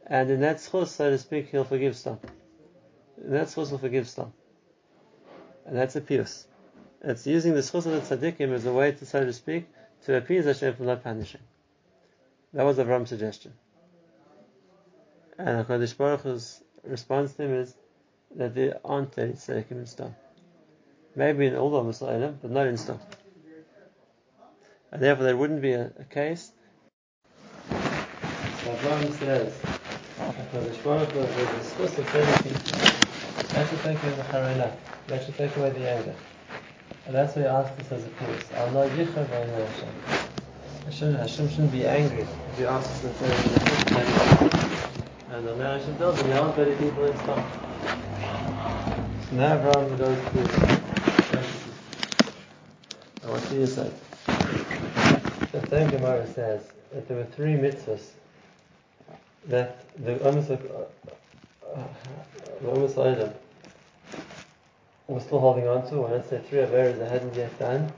and 0.07 0.31
in 0.31 0.41
that 0.41 0.57
schus, 0.57 0.89
so 0.89 1.11
to 1.11 1.19
speak, 1.19 1.49
he'll 1.51 1.65
forgive 1.65 1.95
Sdom. 1.95 2.19
And 3.17 3.33
that 3.33 3.49
schus 3.49 3.71
will 3.71 3.79
forgive 3.79 4.05
Sdom. 4.05 4.33
And 5.65 5.77
that's 5.77 5.97
a 5.97 6.01
pious. 6.01 6.47
It's 7.03 7.27
using 7.27 7.55
the 7.55 7.61
schus 7.61 7.87
of 7.87 7.93
the 8.09 8.17
tzaddikim 8.17 8.53
as 8.53 8.67
a 8.67 8.73
way 8.73 8.93
to, 8.93 9.07
so 9.07 9.25
to 9.25 9.33
speak, 9.33 9.67
to 10.05 10.17
appease 10.17 10.45
Hashem 10.45 10.77
for 10.77 10.85
not 10.85 11.03
punishing. 11.05 11.41
That 12.53 12.65
was 12.65 12.79
Avram's 12.79 13.11
suggestion. 13.11 13.53
And 15.39 15.65
HaKadosh 15.65 15.97
Baruch 15.97 16.23
Hu's 16.23 16.61
response 16.85 17.35
to 17.35 17.45
him 17.45 17.55
is 17.55 17.75
that 18.37 18.55
there 18.55 18.81
aren't 18.85 19.17
any 19.19 19.33
tzaddikim 19.33 19.73
in 19.73 19.85
Sdom. 19.85 20.15
Maybe 21.15 21.47
in 21.47 21.57
all 21.57 21.75
of 21.77 21.87
Muslim, 21.87 22.39
but 22.41 22.51
not 22.51 22.67
in 22.67 22.75
Sdom. 22.75 23.01
And 24.93 25.03
therefore 25.03 25.25
there 25.25 25.37
wouldn't 25.37 25.63
be 25.63 25.73
a, 25.73 25.93
a 25.99 26.05
case. 26.05 26.53
So 27.69 27.77
Avram 27.77 29.13
says, 29.19 29.53
HaKadosh 30.19 30.85
Baruch 30.85 31.13
Hu 31.13 31.19
will 31.19 31.59
discuss 31.59 31.95
the 31.95 32.03
tzaddikim. 32.03 33.51
That 33.53 33.69
should 33.69 33.81
take 33.81 34.03
away 34.03 34.15
the 34.15 34.23
harayla. 34.23 34.73
That 35.09 35.25
should 35.25 35.37
take 35.37 35.57
away 35.57 35.71
the 35.71 35.91
anger. 35.91 36.15
And 37.11 37.19
that's 37.19 37.35
why 37.35 37.43
he 37.43 37.49
asked 37.49 37.77
us 37.81 37.91
as 37.91 38.07
a 38.07 38.09
piece. 38.09 38.53
Allah 38.55 38.89
yichar 38.91 39.27
Hashem. 40.85 41.15
Hashem, 41.17 41.49
shouldn't 41.49 41.73
be 41.73 41.85
angry 41.85 42.21
if 42.21 42.61
you 42.61 42.69
ask 42.69 42.89
us 42.89 43.01
to 43.01 43.25
And 45.35 45.49
Allah 45.49 45.77
Hashem 45.77 45.97
tells 45.97 46.21
him, 46.21 46.29
there 46.31 46.41
aren't 46.41 46.55
very 46.55 46.77
people 46.77 47.07
in 47.07 47.13
Sdom. 47.15 47.43
So 49.29 49.35
now 49.35 49.59
Abraham 49.59 49.97
goes 49.99 50.17
to 50.17 50.39
what 53.25 53.49
do 53.49 53.57
you 53.57 53.67
say? 53.67 53.91
The 55.51 55.67
same 55.69 55.91
Gemara 55.91 56.29
says 56.33 56.63
that 56.93 57.09
there 57.09 57.17
were 57.17 57.25
three 57.25 57.55
mitzvahs 57.55 58.13
that 59.49 59.85
the 60.05 60.15
Ummah 60.15 60.61
uh, 61.75 61.89
was 65.11 65.25
still 65.25 65.41
holding 65.41 65.67
on 65.67 65.89
to, 65.91 66.05
and 66.05 66.15
let's 66.15 66.31
say 66.31 66.41
three 66.49 66.61
Averas 66.61 66.99
they 66.99 67.09
hadn't 67.09 67.35
yet 67.35 67.59
done, 67.59 67.93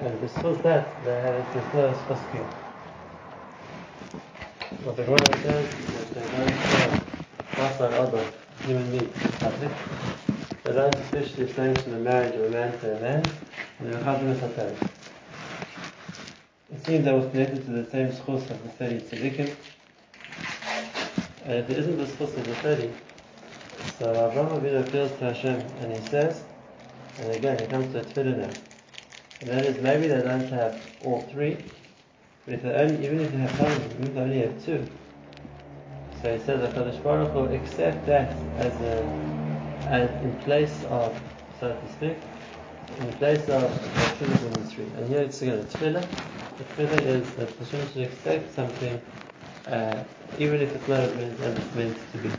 and 0.00 0.20
besides 0.20 0.62
that, 0.62 1.04
they 1.04 1.20
had 1.20 1.34
a 1.34 1.42
Tisla 1.44 1.94
Spaskiyah. 1.94 2.48
What 4.84 4.96
the 4.96 5.02
Gemara 5.02 5.42
says 5.42 5.66
is 5.66 6.10
that 6.14 6.14
they 6.14 6.20
don't 6.20 7.02
pass 7.52 7.80
on 7.80 7.94
other 7.94 8.24
human 8.64 8.90
meat 8.92 9.12
public. 9.40 9.72
They 10.62 10.72
don't 10.72 10.94
officially 10.94 11.52
sanction 11.52 11.92
the 11.92 11.98
marriage 11.98 12.34
of 12.36 12.42
a 12.42 12.50
man 12.50 12.78
to 12.78 12.96
a 12.96 13.00
man, 13.00 13.24
and 13.80 13.92
they're 13.92 14.02
Chazim 14.02 14.34
Satari. 14.36 14.76
It 16.72 16.84
seems 16.86 17.04
that 17.04 17.14
was 17.14 17.30
connected 17.32 17.64
to 17.66 17.70
the 17.72 17.90
same 17.90 18.08
schus 18.12 18.48
of 18.50 18.62
the 18.62 18.68
30 18.68 19.00
tzaddikim. 19.00 19.54
And 21.44 21.58
if 21.58 21.66
there 21.66 21.78
isn't 21.78 21.96
the 21.96 22.04
schus 22.04 22.36
of 22.36 22.44
the 22.44 22.54
30, 22.56 22.92
so 23.98 24.10
Abraham 24.10 24.60
Avinu 24.60 24.86
appeals 24.86 25.12
to 25.18 25.32
Hashem 25.32 25.60
and 25.80 25.92
he 25.92 26.08
says, 26.08 26.42
and 27.20 27.32
again 27.32 27.58
he 27.58 27.66
comes 27.66 27.92
to 27.92 28.00
a 28.00 28.04
tefillah. 28.04 28.54
And 29.40 29.50
that 29.50 29.64
is 29.66 29.82
maybe 29.82 30.08
they 30.08 30.22
don't 30.22 30.48
have 30.48 30.80
all 31.04 31.22
three, 31.32 31.56
but 32.44 32.54
if 32.54 32.62
they 32.62 32.72
only, 32.72 33.04
even 33.04 33.20
if 33.20 33.32
they 33.32 33.38
have 33.38 33.50
some, 33.56 33.70
even 33.70 34.06
if 34.06 34.14
they 34.14 34.20
only 34.20 34.38
have 34.40 34.64
two. 34.64 34.86
So 36.22 36.32
he 36.36 36.42
says 36.44 36.60
that 36.60 36.74
Kadosh 36.74 37.02
Baruch 37.02 37.34
will 37.34 37.52
accept 37.52 38.06
that 38.06 38.34
as 38.56 38.72
a, 38.80 39.02
as 39.88 40.10
in 40.24 40.34
place 40.40 40.84
of, 40.88 41.20
so 41.60 41.68
to 41.68 41.92
speak, 41.92 42.16
in 43.00 43.12
place 43.14 43.40
of 43.48 43.62
the 43.62 44.24
tefillah 44.26 44.56
in 44.56 44.64
three. 44.64 44.84
And 44.96 45.08
here 45.08 45.20
it's 45.20 45.42
again 45.42 45.58
a 45.58 45.64
tefillah. 45.64 46.06
The 46.58 46.64
tefillah 46.64 47.02
is 47.02 47.30
that 47.34 47.50
Hashem 47.50 47.88
should 47.92 48.02
accept 48.04 48.54
something, 48.54 49.00
uh, 49.66 50.02
even 50.38 50.60
if 50.60 50.74
it's 50.74 50.88
not 50.88 51.14
meant 51.16 51.40
as 51.40 51.58
it's 51.58 51.74
meant 51.74 51.98
to 52.12 52.18
be. 52.18 52.30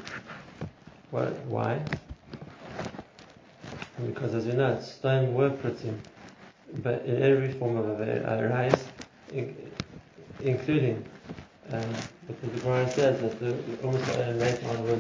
What, 1.11 1.33
why? 1.45 1.81
Because 4.05 4.33
as 4.33 4.45
you 4.45 4.53
know, 4.53 4.79
stone 4.81 5.33
were 5.33 5.49
putting, 5.49 5.99
but 6.83 7.05
in 7.05 7.21
every 7.21 7.51
form 7.51 7.77
of 7.77 8.01
a 8.01 8.49
rise, 8.49 8.83
including 10.41 11.03
um, 11.71 11.81
because 12.27 12.49
the 12.51 12.59
Quran 12.59 12.93
says 12.93 13.21
that 13.21 13.39
the 13.39 13.55
almost 13.83 14.07
uh, 14.09 14.31
later 14.31 14.69
on 14.69 14.83
will 14.83 14.99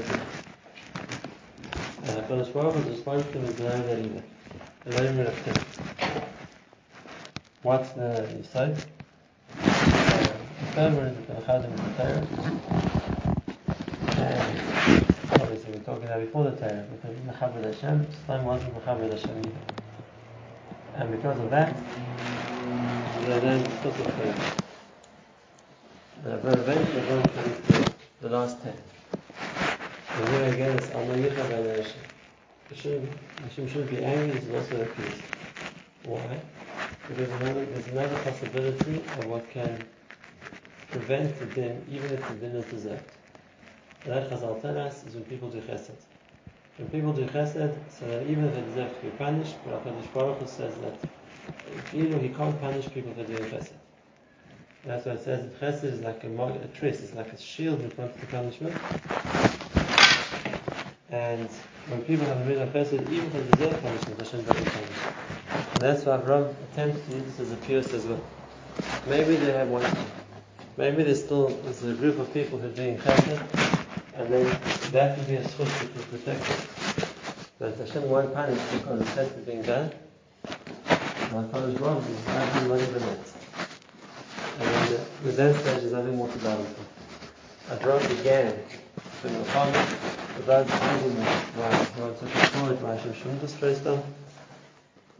uh, 2.07 2.21
but 2.27 2.39
as 2.39 2.49
far 2.49 2.69
as 2.69 2.85
response 2.85 3.25
to 3.27 3.31
them 3.33 3.45
is 3.45 3.55
denied 3.55 3.85
that 3.85 3.99
either. 3.99 4.23
The 4.85 5.03
Roman 5.03 5.27
of 5.27 5.43
ten. 5.43 5.55
What's 7.63 7.89
the 7.91 8.27
Yisod? 8.37 8.79
Uh, 9.57 10.35
the 10.75 10.95
one 10.95 11.07
is 11.07 11.15
the 11.27 11.33
Chadim 11.33 11.73
of 11.73 11.79
the 11.85 12.03
Torah. 12.03 12.27
And 14.17 16.04
about 16.15 16.25
before 16.25 16.43
the 16.45 16.51
Torah, 16.51 16.85
because 16.91 17.17
Mechabed 17.19 17.65
Hashem, 17.65 18.07
Islam 18.23 18.45
wasn't 18.45 18.75
Mechabed 18.75 19.11
Hashem 19.11 19.37
either. 19.39 19.51
And 20.95 21.11
because 21.11 21.39
of 21.39 21.49
that, 21.49 21.75
they 23.21 23.39
then 23.39 23.63
because 23.63 23.99
of 23.99 24.13
faith. 24.13 24.61
Uh, 26.25 26.37
but 26.37 26.57
eventually 26.59 27.07
going 27.07 27.23
to 27.23 27.93
the 28.21 28.29
last 28.29 28.61
ten. 28.63 28.73
And 30.15 30.29
here 30.29 30.53
again 30.53 30.77
it's 30.77 30.91
Alma 30.95 31.13
Yicha 31.15 31.49
Ben 31.49 31.85
Hashem. 32.69 33.09
Hashem 33.43 33.67
shouldn't 33.67 33.89
be 33.89 34.03
angry, 34.03 34.39
he's 34.39 34.49
also 34.53 34.81
appeased. 34.81 35.21
Why? 36.05 36.39
Because 37.07 37.29
another, 37.41 37.65
there's 37.65 37.87
another 37.87 38.17
possibility 38.23 38.95
of 38.97 39.25
what 39.25 39.49
can 39.49 39.83
prevent 40.91 41.37
the 41.39 41.45
din, 41.47 41.85
even 41.91 42.11
if 42.11 42.27
the 42.27 42.35
din 42.35 42.55
is 42.55 42.65
deserved. 42.65 43.03
That 44.05 44.29
Chazal 44.29 44.61
tell 44.61 44.77
us 44.77 45.03
is 45.05 45.15
when 45.15 45.23
people 45.23 45.49
do 45.49 45.59
chesed. 45.61 45.89
When 46.77 46.89
people 46.89 47.11
do 47.11 47.25
chesed, 47.25 47.75
so 47.89 48.05
that 48.07 48.27
even 48.27 48.45
if 48.45 48.53
they 48.53 48.61
deserve 48.61 48.95
to 48.95 49.01
be 49.01 49.09
punished, 49.17 49.55
but 49.65 49.83
HaKadosh 49.83 50.13
Baruch 50.13 50.39
Hu 50.41 50.47
says 50.47 50.75
that 50.75 50.93
know, 51.93 52.19
he 52.19 52.29
can't 52.29 52.59
punish 52.61 52.87
people 52.91 53.13
for 53.15 53.23
doing 53.23 53.49
chesed. 53.49 53.71
That's 54.85 55.07
why 55.07 55.13
it 55.13 55.23
says 55.23 55.49
that 55.49 55.59
chesed 55.59 55.83
is 55.85 56.01
like 56.01 56.23
a, 56.23 56.27
a 56.27 56.67
tris, 56.67 57.01
it's 57.01 57.15
like 57.15 57.33
a 57.33 57.37
shield 57.37 57.81
in 57.81 57.89
front 57.89 58.13
of 58.13 58.21
the 58.21 58.27
punishment. 58.27 58.75
And 61.09 61.49
when 61.87 62.03
people 62.03 62.27
have 62.27 62.41
a 62.41 62.45
middle 62.45 62.67
chesed, 62.67 63.09
even 63.11 63.25
if 63.25 63.33
they 63.33 63.57
deserve 63.57 63.81
punishment, 63.81 64.21
Hashem 64.21 64.43
doesn't 64.43 64.65
punish. 64.65 64.89
And 65.49 65.81
that's 65.81 66.05
why 66.05 66.17
Avram 66.17 66.53
attempts 66.71 67.03
to 67.07 67.15
use 67.15 67.25
this 67.25 67.39
as 67.39 67.51
a 67.51 67.57
pierce 67.57 67.91
as 67.91 68.05
well. 68.05 68.21
Maybe 69.07 69.35
they 69.35 69.51
have 69.53 69.69
one 69.69 69.83
Maybe 70.77 71.03
there's 71.03 71.23
still 71.23 71.47
there's 71.63 71.83
a 71.83 71.93
group 71.93 72.19
of 72.19 72.33
people 72.33 72.59
who 72.59 72.67
are 72.67 72.71
doing 72.71 72.97
chesed, 72.97 73.74
and 74.15 74.33
then 74.33 74.59
that 74.91 75.17
would 75.17 75.27
be 75.27 75.35
a 75.35 75.41
which 75.41 75.57
will 75.57 76.03
protect 76.17 76.49
it. 76.49 77.07
But 77.59 77.77
Hashem 77.77 78.09
won't 78.09 78.33
punish 78.33 78.59
because 78.71 78.99
the 78.99 79.05
chesed 79.05 79.37
is 79.39 79.45
being 79.45 79.61
done. 79.61 79.91
My 81.31 81.43
father's 81.49 81.79
wrong, 81.79 82.03
he's 82.03 82.25
not 82.27 82.79
even 82.79 82.93
that. 82.93 83.19
And 84.59 84.89
then 84.89 85.05
with 85.23 85.35
that 85.37 85.55
stage, 85.55 85.81
there's 85.81 85.91
nothing 85.91 86.15
more 86.15 86.29
to 86.29 86.37
battle 86.39 86.65
for. 86.65 87.75
Avram 87.75 88.17
began 88.17 88.57
from 89.21 89.33
the 89.33 89.43
father 89.45 89.79
without 90.37 90.67
finding 90.67 91.15
why 91.55 91.87
God 91.97 92.19
took 92.19 92.29
it 92.29 92.47
forward, 92.49 92.81
why 92.81 92.95
Hashem 92.95 93.13
shouldn't 93.15 93.41
destroy 93.41 93.73
them. 93.73 94.01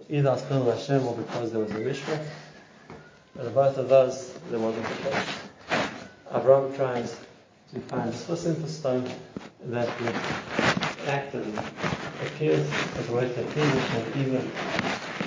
Either 0.09 0.29
as 0.29 0.47
Chil 0.47 0.71
Hashem 0.71 1.07
or 1.07 1.15
because 1.15 1.51
there 1.51 1.61
was 1.61 1.71
a 1.71 1.79
Mishra. 1.79 2.19
And 3.39 3.53
both 3.53 3.77
of 3.77 3.89
those, 3.89 4.33
there 4.49 4.59
wasn't 4.59 4.85
a 4.85 5.09
case. 5.09 5.39
Avram 6.31 6.75
tries 6.75 7.17
to 7.73 7.79
find 7.81 8.13
simple 8.13 8.67
stone 8.67 9.09
that 9.65 10.01
would 10.01 10.15
actively 11.07 11.53
appear 12.25 12.53
as 12.53 13.09
worth 13.09 13.35
the 13.35 13.43
punishment, 13.43 14.15
even 14.17 14.51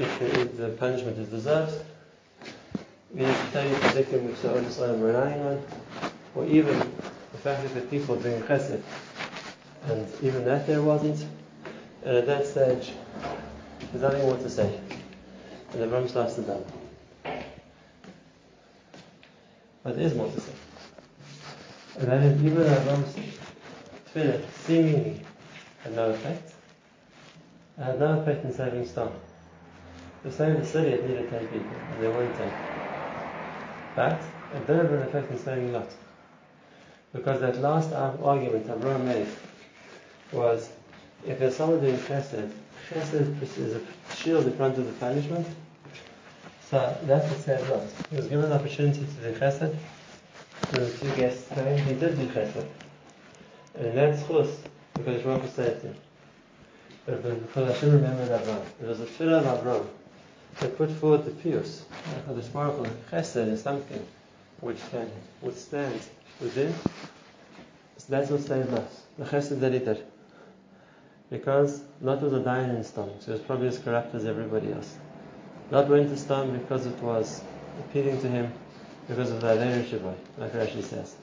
if 0.00 0.56
the, 0.56 0.68
punishment 0.78 1.18
is 1.18 1.28
deserved. 1.28 1.84
We 3.12 3.20
need 3.20 3.34
to 3.34 3.50
tell 3.52 3.68
you 3.68 3.74
the 3.74 3.88
victim 3.88 4.26
which 4.26 4.40
the 4.42 4.52
Otis 4.52 4.80
are 4.80 4.94
relying 4.96 5.40
on, 5.42 5.62
or 6.34 6.46
even 6.46 6.78
the 6.78 7.38
fact 7.38 7.62
that 7.62 7.74
the 7.74 7.80
people 7.82 8.16
are 8.18 8.22
doing 8.22 8.42
chesed 8.42 8.82
and 9.86 10.06
even 10.22 10.44
that 10.44 10.66
there 10.66 10.82
wasn't. 10.82 11.24
And 12.04 12.16
at 12.16 12.26
that 12.26 12.46
stage, 12.46 12.92
there's 13.92 14.02
nothing 14.02 14.22
more 14.22 14.36
to 14.36 14.50
say. 14.50 14.78
And 15.72 15.82
the 15.82 15.88
Ram 15.88 16.08
starts 16.08 16.34
to 16.34 16.42
done. 16.42 16.64
But 19.82 19.96
there 19.96 20.06
is 20.06 20.14
more 20.14 20.30
to 20.30 20.40
say. 20.40 20.52
And 21.98 22.08
that 22.08 22.22
is 22.22 22.44
even 22.44 22.62
Avram's 22.62 23.16
tefillah 24.14 24.40
seemingly 24.64 25.20
had 25.82 25.96
no 25.96 26.10
effect. 26.10 26.52
It 27.76 27.82
had 27.82 27.98
no 27.98 28.20
effect 28.20 28.44
in 28.44 28.52
saving 28.52 28.84
Sdom. 28.84 29.10
The 30.22 30.30
same 30.30 30.60
the 30.60 30.66
city 30.66 30.90
it 30.90 31.08
needed 31.08 31.28
10 31.28 31.48
people, 31.48 31.70
and 31.92 32.02
there 32.02 32.10
weren't 32.10 32.36
10. 32.36 32.52
But 33.96 34.22
it 34.54 34.66
did 34.66 34.76
have 34.76 34.92
an 34.92 35.02
effect 35.02 35.30
in 35.32 35.38
saving 35.38 35.72
Lot. 35.72 35.90
Because 37.12 37.40
that 37.40 37.60
last 37.60 37.92
argument 37.92 38.68
Avram 38.68 39.04
made 39.04 39.26
was 40.30 40.70
if 41.26 41.40
there's 41.40 41.56
someone 41.56 41.80
doing 41.80 41.96
chesed, 41.96 42.52
chesed 42.90 43.58
is 43.58 43.74
a 43.74 43.80
shield 44.14 44.46
in 44.46 44.52
front 44.52 44.78
of 44.78 44.86
the 44.86 44.92
punishment. 44.92 45.46
So 46.70 46.96
that's 47.02 47.28
what 47.28 47.40
saved 47.40 47.68
Lot. 47.70 47.82
He 48.10 48.16
was 48.16 48.28
given 48.28 48.44
an 48.44 48.52
opportunity 48.52 49.00
to 49.00 49.32
do 49.32 49.38
chesed. 49.40 49.74
The 50.70 50.90
two 50.90 51.16
guests 51.16 51.48
came, 51.48 51.78
he 51.78 51.94
did 51.94 52.16
do 52.16 52.26
chesed. 52.28 52.66
And 53.74 53.96
that's 53.96 54.26
chus, 54.26 54.48
because 54.94 55.22
Baruch 55.22 55.54
saved 55.54 55.82
him. 55.82 55.94
But 57.06 57.22
because 57.22 57.74
Hashem 57.74 57.92
remembered 57.92 58.28
Avram. 58.28 58.62
It 58.82 58.86
was 58.86 59.00
a 59.00 59.06
tefillah 59.06 59.44
of 59.44 59.64
Avram 59.64 59.86
that 60.60 60.76
put 60.76 60.90
forward 60.90 61.24
the 61.24 61.30
pious. 61.30 61.84
Because 62.26 62.48
Baruch 62.48 62.86
chesed 63.10 63.48
is 63.48 63.62
something 63.62 64.06
which 64.60 64.78
can 64.90 65.10
withstand 65.40 66.00
within. 66.40 66.74
So 67.96 68.06
that's 68.08 68.30
what 68.30 68.40
saved 68.40 68.72
us. 68.74 69.02
The 69.18 69.24
chesed 69.24 69.60
that 69.60 69.72
he 69.72 69.78
did 69.78 70.04
because 71.30 71.82
Lot 72.00 72.22
was 72.22 72.32
a 72.32 72.40
dying 72.40 72.70
in 72.70 72.84
so 72.84 73.10
he 73.24 73.32
was 73.32 73.40
probably 73.42 73.68
as 73.68 73.78
corrupt 73.78 74.14
as 74.14 74.24
everybody 74.24 74.72
else. 74.72 74.96
Lot 75.70 75.88
went 75.88 76.08
to 76.08 76.14
Sdom 76.14 76.58
because 76.58 76.86
it 76.86 76.98
was 77.02 77.42
appealing 77.80 78.20
to 78.22 78.28
him 78.28 78.52
because 79.08 79.30
of 79.30 79.40
the 79.40 79.46
Adher 79.46 79.82
Shabbai, 79.84 80.14
like 80.36 80.52
Rashi 80.52 80.82
says. 80.82 81.16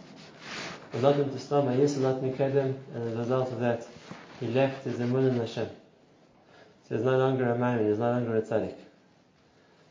Sdom, 0.94 1.30
Ayis 1.30 2.02
Lot 2.02 2.22
Mikedem, 2.22 2.76
and 2.94 3.10
as 3.10 3.14
a 3.14 3.18
result 3.18 3.52
of 3.52 3.60
that, 3.60 3.86
he 4.40 4.48
left 4.48 4.84
his 4.84 4.98
Emun 4.98 5.30
in 5.30 5.38
Hashem. 5.38 5.70
So 6.88 6.96
he's 6.96 7.06
no 7.06 7.18
longer 7.18 7.52
a 7.52 7.58
man, 7.58 7.88
he's 7.88 8.00
no 8.00 8.12
longer 8.12 8.38
a 8.38 8.42
tzaddik. 8.42 8.76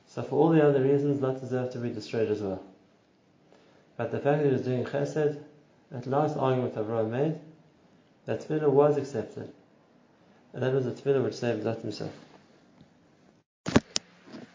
So 0.09 0.23
for 0.23 0.37
all 0.37 0.49
the 0.51 0.67
other 0.67 0.83
reasons, 0.83 1.21
Lot 1.21 1.41
deserved 1.41 1.73
to 1.73 1.79
be 1.79 1.91
destroyed 1.91 2.31
as 2.31 2.41
well. 2.41 2.63
But 3.97 4.11
the 4.11 4.19
fact 4.19 4.43
that 4.43 4.47
he 4.47 4.53
was 4.53 4.63
doing 4.63 4.85
chesed, 4.85 5.41
at 5.95 6.07
last 6.07 6.37
argument 6.37 6.75
Avraham 6.75 7.11
made, 7.11 7.39
that 8.27 8.41
tefillah 8.41 8.71
was 8.71 8.97
accepted. 8.97 9.53
And 10.53 10.63
that 10.63 10.73
was 10.73 10.85
the 10.85 10.93
tefillah 10.93 11.23
which 11.23 11.35
saved 11.35 11.65
Lot 11.65 11.81
himself. 11.81 12.13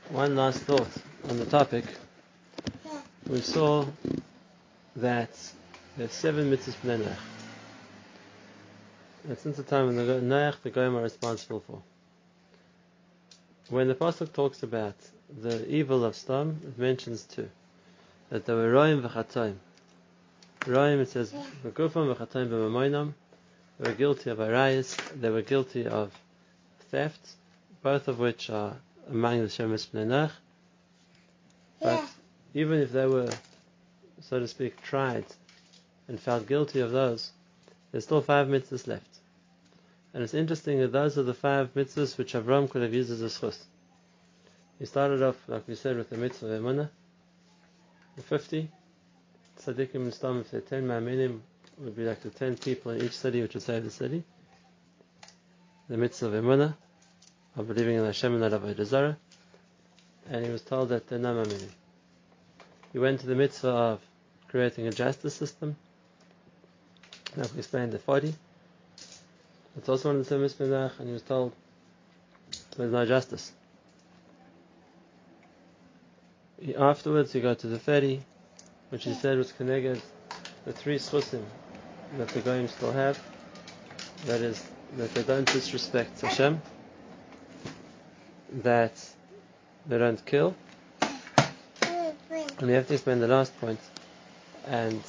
One 0.09 0.35
last 0.35 0.59
thought 0.61 0.89
on 1.29 1.37
the 1.37 1.45
topic. 1.45 1.85
We 3.29 3.41
saw 3.41 3.85
that 4.95 5.29
there's 5.95 6.11
seven 6.11 6.49
mitzvahs 6.49 6.73
b'nei 6.83 6.97
Noach. 6.97 7.15
And 9.27 9.37
since 9.37 9.57
the 9.57 9.61
time 9.61 9.85
when 9.85 9.97
the 9.97 10.13
Noach 10.19 10.59
the 10.63 10.71
Goyim 10.71 10.95
are 10.97 11.03
responsible 11.03 11.59
for. 11.59 11.83
When 13.69 13.87
the 13.87 13.93
Pasuk 13.93 14.33
talks 14.33 14.63
about 14.63 14.95
the 15.43 15.63
evil 15.69 16.03
of 16.05 16.15
Sdom, 16.15 16.55
it 16.63 16.79
mentions 16.79 17.21
two. 17.21 17.47
That 18.31 18.47
there 18.47 18.55
were 18.55 18.73
Roim 18.73 19.07
v'chatoim. 19.07 19.57
Roim, 20.61 20.99
it 20.99 21.09
says, 21.09 21.31
v'gufam 21.63 22.15
v'chatoim 22.15 22.49
b'mamoinam, 22.49 23.13
they 23.79 23.91
were 23.91 23.95
guilty 23.95 24.31
of 24.31 24.39
arayas, 24.39 24.97
they 25.21 25.29
were 25.29 25.43
guilty 25.43 25.85
of 25.85 26.11
theft, 26.91 27.35
both 27.83 28.07
of 28.07 28.17
which 28.17 28.49
are 28.49 28.77
among 29.07 29.41
the 29.41 29.45
Shemesh 29.45 29.87
Bnei 29.89 30.31
But 31.79 32.08
even 32.53 32.79
if 32.79 32.91
they 32.91 33.05
were, 33.05 33.29
so 34.21 34.39
to 34.39 34.47
speak, 34.47 34.81
tried 34.81 35.25
and 36.07 36.19
found 36.19 36.47
guilty 36.47 36.79
of 36.79 36.91
those, 36.91 37.31
there's 37.91 38.03
still 38.03 38.21
five 38.21 38.47
mitzvahs 38.47 38.87
left. 38.87 39.19
And 40.13 40.23
it's 40.23 40.33
interesting 40.33 40.79
that 40.79 40.91
those 40.91 41.17
are 41.17 41.23
the 41.23 41.33
five 41.33 41.73
mitzvahs 41.75 42.17
which 42.17 42.33
Avram 42.33 42.69
could 42.69 42.81
have 42.81 42.93
used 42.93 43.11
as 43.11 43.21
a 43.21 43.25
schus. 43.25 43.57
He 44.79 44.85
started 44.85 45.21
off, 45.21 45.35
like 45.47 45.67
we 45.67 45.75
said, 45.75 45.97
with 45.97 46.09
the 46.09 46.17
mitzvah 46.17 46.53
of 46.53 46.63
Emunah, 46.63 46.89
the 48.15 48.21
50, 48.23 48.71
Tzaddikim 49.59 49.95
and 49.95 50.11
Sdom, 50.13 50.41
if 50.41 50.51
they're 50.51 50.61
10 50.61 50.87
ma'aminim, 50.87 51.39
would 51.79 51.95
be 51.95 52.03
like 52.05 52.21
the 52.21 52.29
ten 52.29 52.57
people 52.57 52.91
in 52.91 53.03
each 53.03 53.17
city 53.17 53.41
which 53.41 53.53
would 53.53 53.63
save 53.63 53.83
the 53.83 53.91
city. 53.91 54.23
The 55.89 55.97
mitzvah 55.97 56.27
of 56.27 56.43
Emunah, 56.43 56.75
of 57.55 57.67
believing 57.67 57.95
in 57.95 58.05
Hashem 58.05 58.33
and 58.33 58.41
not 58.41 58.51
Avodah 58.51 58.85
Zarah, 58.85 59.17
and 60.29 60.45
he 60.45 60.51
was 60.51 60.61
told 60.61 60.89
that 60.89 61.07
they're 61.07 61.19
no 61.19 61.43
He 62.91 62.99
went 62.99 63.19
to 63.21 63.27
the 63.27 63.35
mitzvah 63.35 63.69
of 63.69 64.01
creating 64.47 64.87
a 64.87 64.91
justice 64.91 65.35
system. 65.35 65.75
Now 67.37 67.45
we 67.53 67.59
explained 67.59 67.91
the 67.91 67.99
40. 67.99 68.33
It's 69.77 69.89
also 69.89 70.09
one 70.09 70.19
of 70.19 70.27
the 70.27 70.37
mitzvah 70.37 70.91
and 70.97 71.07
he 71.07 71.13
was 71.13 71.21
told 71.21 71.53
there's 72.75 72.91
no 72.91 73.05
justice. 73.05 73.51
He, 76.59 76.75
afterwards, 76.75 77.31
he 77.31 77.41
got 77.41 77.59
to 77.59 77.67
the 77.67 77.79
30, 77.79 78.21
which 78.89 79.03
he 79.03 79.13
said 79.13 79.37
was 79.37 79.51
connected 79.51 80.01
the 80.65 80.73
three 80.73 80.97
schusim 80.97 81.45
that 82.17 82.27
the 82.29 82.41
Goyim 82.41 82.67
still 82.67 82.91
have. 82.91 83.19
That 84.25 84.41
is, 84.41 84.63
that 84.97 85.13
they 85.13 85.23
don't 85.23 85.45
disrespect 85.45 86.19
Hashem, 86.21 86.61
that 88.63 88.93
they 89.87 89.97
don't 89.97 90.23
kill, 90.25 90.55
and 92.59 92.67
we 92.67 92.73
have 92.73 92.87
to 92.87 92.93
explain 92.93 93.19
the 93.19 93.27
last 93.27 93.57
point, 93.59 93.79
and 94.67 95.01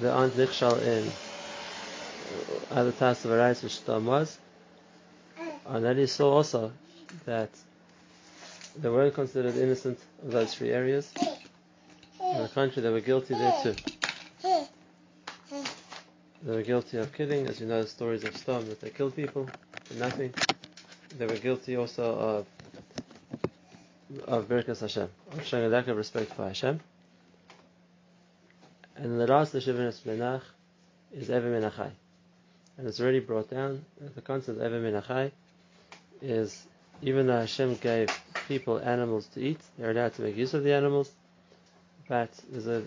the 0.00 0.12
aren't 0.12 0.34
nichshal 0.34 0.80
in 0.82 1.08
uh, 1.08 2.74
other 2.74 2.92
tasks 2.92 3.24
of 3.24 3.32
Arais 3.32 3.62
which 3.62 3.76
Stam 3.76 4.06
was, 4.06 4.38
and 5.66 5.84
then 5.84 5.96
he 5.98 6.06
saw 6.06 6.32
also 6.32 6.72
that 7.24 7.50
they 8.78 8.88
weren't 8.88 9.14
considered 9.14 9.56
innocent 9.56 9.98
of 10.24 10.30
those 10.32 10.54
three 10.54 10.70
areas. 10.70 11.12
On 12.20 12.42
the 12.42 12.48
contrary, 12.48 12.82
they 12.82 12.92
were 12.92 13.00
guilty 13.00 13.34
there 13.34 13.54
too. 13.62 13.76
They 16.42 16.54
were 16.54 16.62
guilty 16.62 16.98
of 16.98 17.12
killing, 17.12 17.46
as 17.46 17.60
you 17.60 17.66
know 17.66 17.82
the 17.82 17.88
stories 17.88 18.22
of 18.22 18.32
Sdom, 18.34 18.68
that 18.68 18.80
they 18.80 18.90
killed 18.90 19.16
people 19.16 19.50
for 19.86 19.94
nothing. 19.94 20.32
They 21.18 21.26
were 21.26 21.36
guilty 21.36 21.76
also 21.76 22.14
of 22.14 22.46
of 24.26 24.48
Birkas 24.48 24.80
Hashem, 24.80 25.08
of 25.32 25.44
showing 25.44 25.64
a 25.64 25.68
lack 25.68 25.88
of 25.88 25.96
respect 25.96 26.32
for 26.34 26.46
Hashem. 26.46 26.80
And 28.96 29.20
the 29.20 29.26
last 29.26 29.52
Leshivan 29.52 29.92
Menach 30.06 30.42
is 31.14 31.30
Ever 31.30 31.48
Min 31.48 31.62
HaChai. 31.62 31.90
And 32.78 32.86
it's 32.86 33.00
already 33.00 33.20
brought 33.20 33.50
down 33.50 33.84
that 34.00 34.14
the 34.14 34.22
concept 34.22 34.58
of 34.58 34.64
Ever 34.64 34.80
Min 34.80 34.94
HaChai 34.94 35.32
is 36.22 36.66
even 37.02 37.26
though 37.26 37.40
Hashem 37.40 37.76
gave 37.76 38.08
people 38.48 38.78
animals 38.78 39.26
to 39.34 39.40
eat, 39.40 39.60
they're 39.78 39.90
allowed 39.90 40.14
to 40.14 40.22
make 40.22 40.36
use 40.36 40.54
of 40.54 40.64
the 40.64 40.72
animals, 40.72 41.10
but 42.08 42.30
there's 42.50 42.66
a 42.66 42.84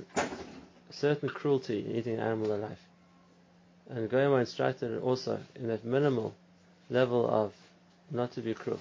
certain 0.90 1.30
cruelty 1.30 1.86
in 1.86 1.96
eating 1.96 2.14
an 2.16 2.22
animal 2.22 2.54
alive. 2.54 2.80
And 3.90 4.10
Goyama 4.10 4.40
instructed 4.40 5.00
also 5.02 5.40
in 5.56 5.68
that 5.68 5.84
minimal 5.84 6.34
level 6.90 7.30
of 7.30 7.54
not 8.12 8.32
to 8.34 8.42
be 8.42 8.54
cruel. 8.54 8.80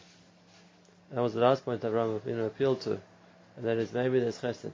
That 1.12 1.22
was 1.22 1.34
the 1.34 1.40
last 1.40 1.64
point 1.64 1.82
you 1.82 1.90
know, 1.90 2.46
appealed 2.46 2.82
to, 2.82 2.92
and 3.56 3.64
that 3.64 3.78
is 3.78 3.92
maybe 3.92 4.20
there's 4.20 4.40
chesed. 4.40 4.70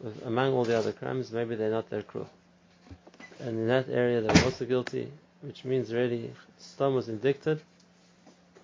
With, 0.00 0.24
among 0.26 0.52
all 0.52 0.64
the 0.64 0.76
other 0.76 0.92
crimes, 0.92 1.30
maybe 1.30 1.54
they're 1.54 1.70
not 1.70 1.90
that 1.90 2.06
cruel. 2.06 2.28
And 3.40 3.50
in 3.50 3.68
that 3.68 3.88
area, 3.88 4.20
they 4.22 4.28
were 4.28 4.46
also 4.46 4.64
guilty, 4.64 5.12
which 5.42 5.64
means 5.64 5.92
really, 5.92 6.32
Sdom 6.60 6.94
was 6.94 7.08
indicted 7.08 7.60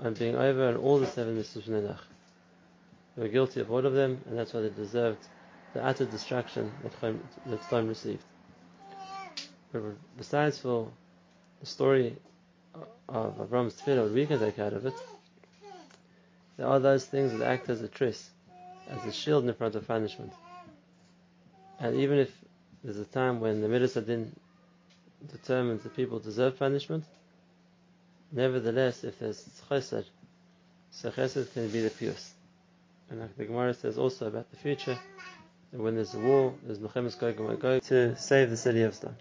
on 0.00 0.14
being 0.14 0.34
over 0.34 0.68
on 0.68 0.76
all 0.76 0.98
the 0.98 1.06
seven 1.06 1.36
mitzvahs 1.36 1.68
Nenach. 1.68 2.00
They 3.16 3.22
were 3.22 3.28
guilty 3.28 3.60
of 3.60 3.70
all 3.70 3.84
of 3.84 3.92
them, 3.92 4.20
and 4.26 4.38
that's 4.38 4.54
why 4.54 4.60
they 4.60 4.70
deserved 4.70 5.26
the 5.74 5.84
utter 5.84 6.06
destruction 6.06 6.72
that, 6.82 7.14
that 7.46 7.60
Sdom 7.62 7.88
received. 7.88 8.22
But 9.72 9.82
besides 10.16 10.58
for 10.58 10.88
the 11.60 11.66
story 11.66 12.16
of 13.08 13.36
Avram's 13.36 13.74
tefillah, 13.74 14.04
what 14.04 14.12
we 14.12 14.26
can 14.26 14.38
take 14.38 14.58
out 14.58 14.72
of 14.72 14.86
it, 14.86 14.94
there 16.62 16.70
are 16.70 16.78
those 16.78 17.04
things 17.04 17.36
that 17.36 17.44
act 17.44 17.68
as 17.70 17.82
a 17.82 17.88
tris, 17.88 18.30
as 18.88 19.04
a 19.04 19.10
shield 19.10 19.44
in 19.44 19.52
front 19.52 19.74
of 19.74 19.84
punishment. 19.88 20.32
And 21.80 21.96
even 21.96 22.18
if 22.18 22.30
there's 22.84 22.98
a 22.98 23.04
time 23.04 23.40
when 23.40 23.60
the 23.60 23.68
Midas 23.68 23.96
HaDin 23.96 24.28
determines 25.28 25.82
that 25.82 25.96
people 25.96 26.20
deserve 26.20 26.60
punishment, 26.60 27.02
nevertheless, 28.30 29.02
if 29.02 29.18
there's 29.18 29.44
chesed, 29.68 30.04
so 30.92 31.10
chesed 31.10 31.52
can 31.52 31.68
be 31.68 31.80
the 31.80 31.90
pious. 31.90 32.32
And 33.10 33.18
like 33.18 33.36
the 33.36 33.46
Gemara 33.46 33.74
says 33.74 33.98
also 33.98 34.28
about 34.28 34.48
the 34.52 34.56
future, 34.56 34.96
that 35.72 35.82
when 35.82 35.96
there's 35.96 36.14
a 36.14 36.20
war, 36.20 36.54
there's 36.62 36.78
Milchemes 36.78 37.18
Gog 37.18 37.82
to 37.86 38.14
save 38.14 38.50
the 38.50 38.56
city 38.56 38.82
of 38.82 38.94
Sodom. 38.94 39.16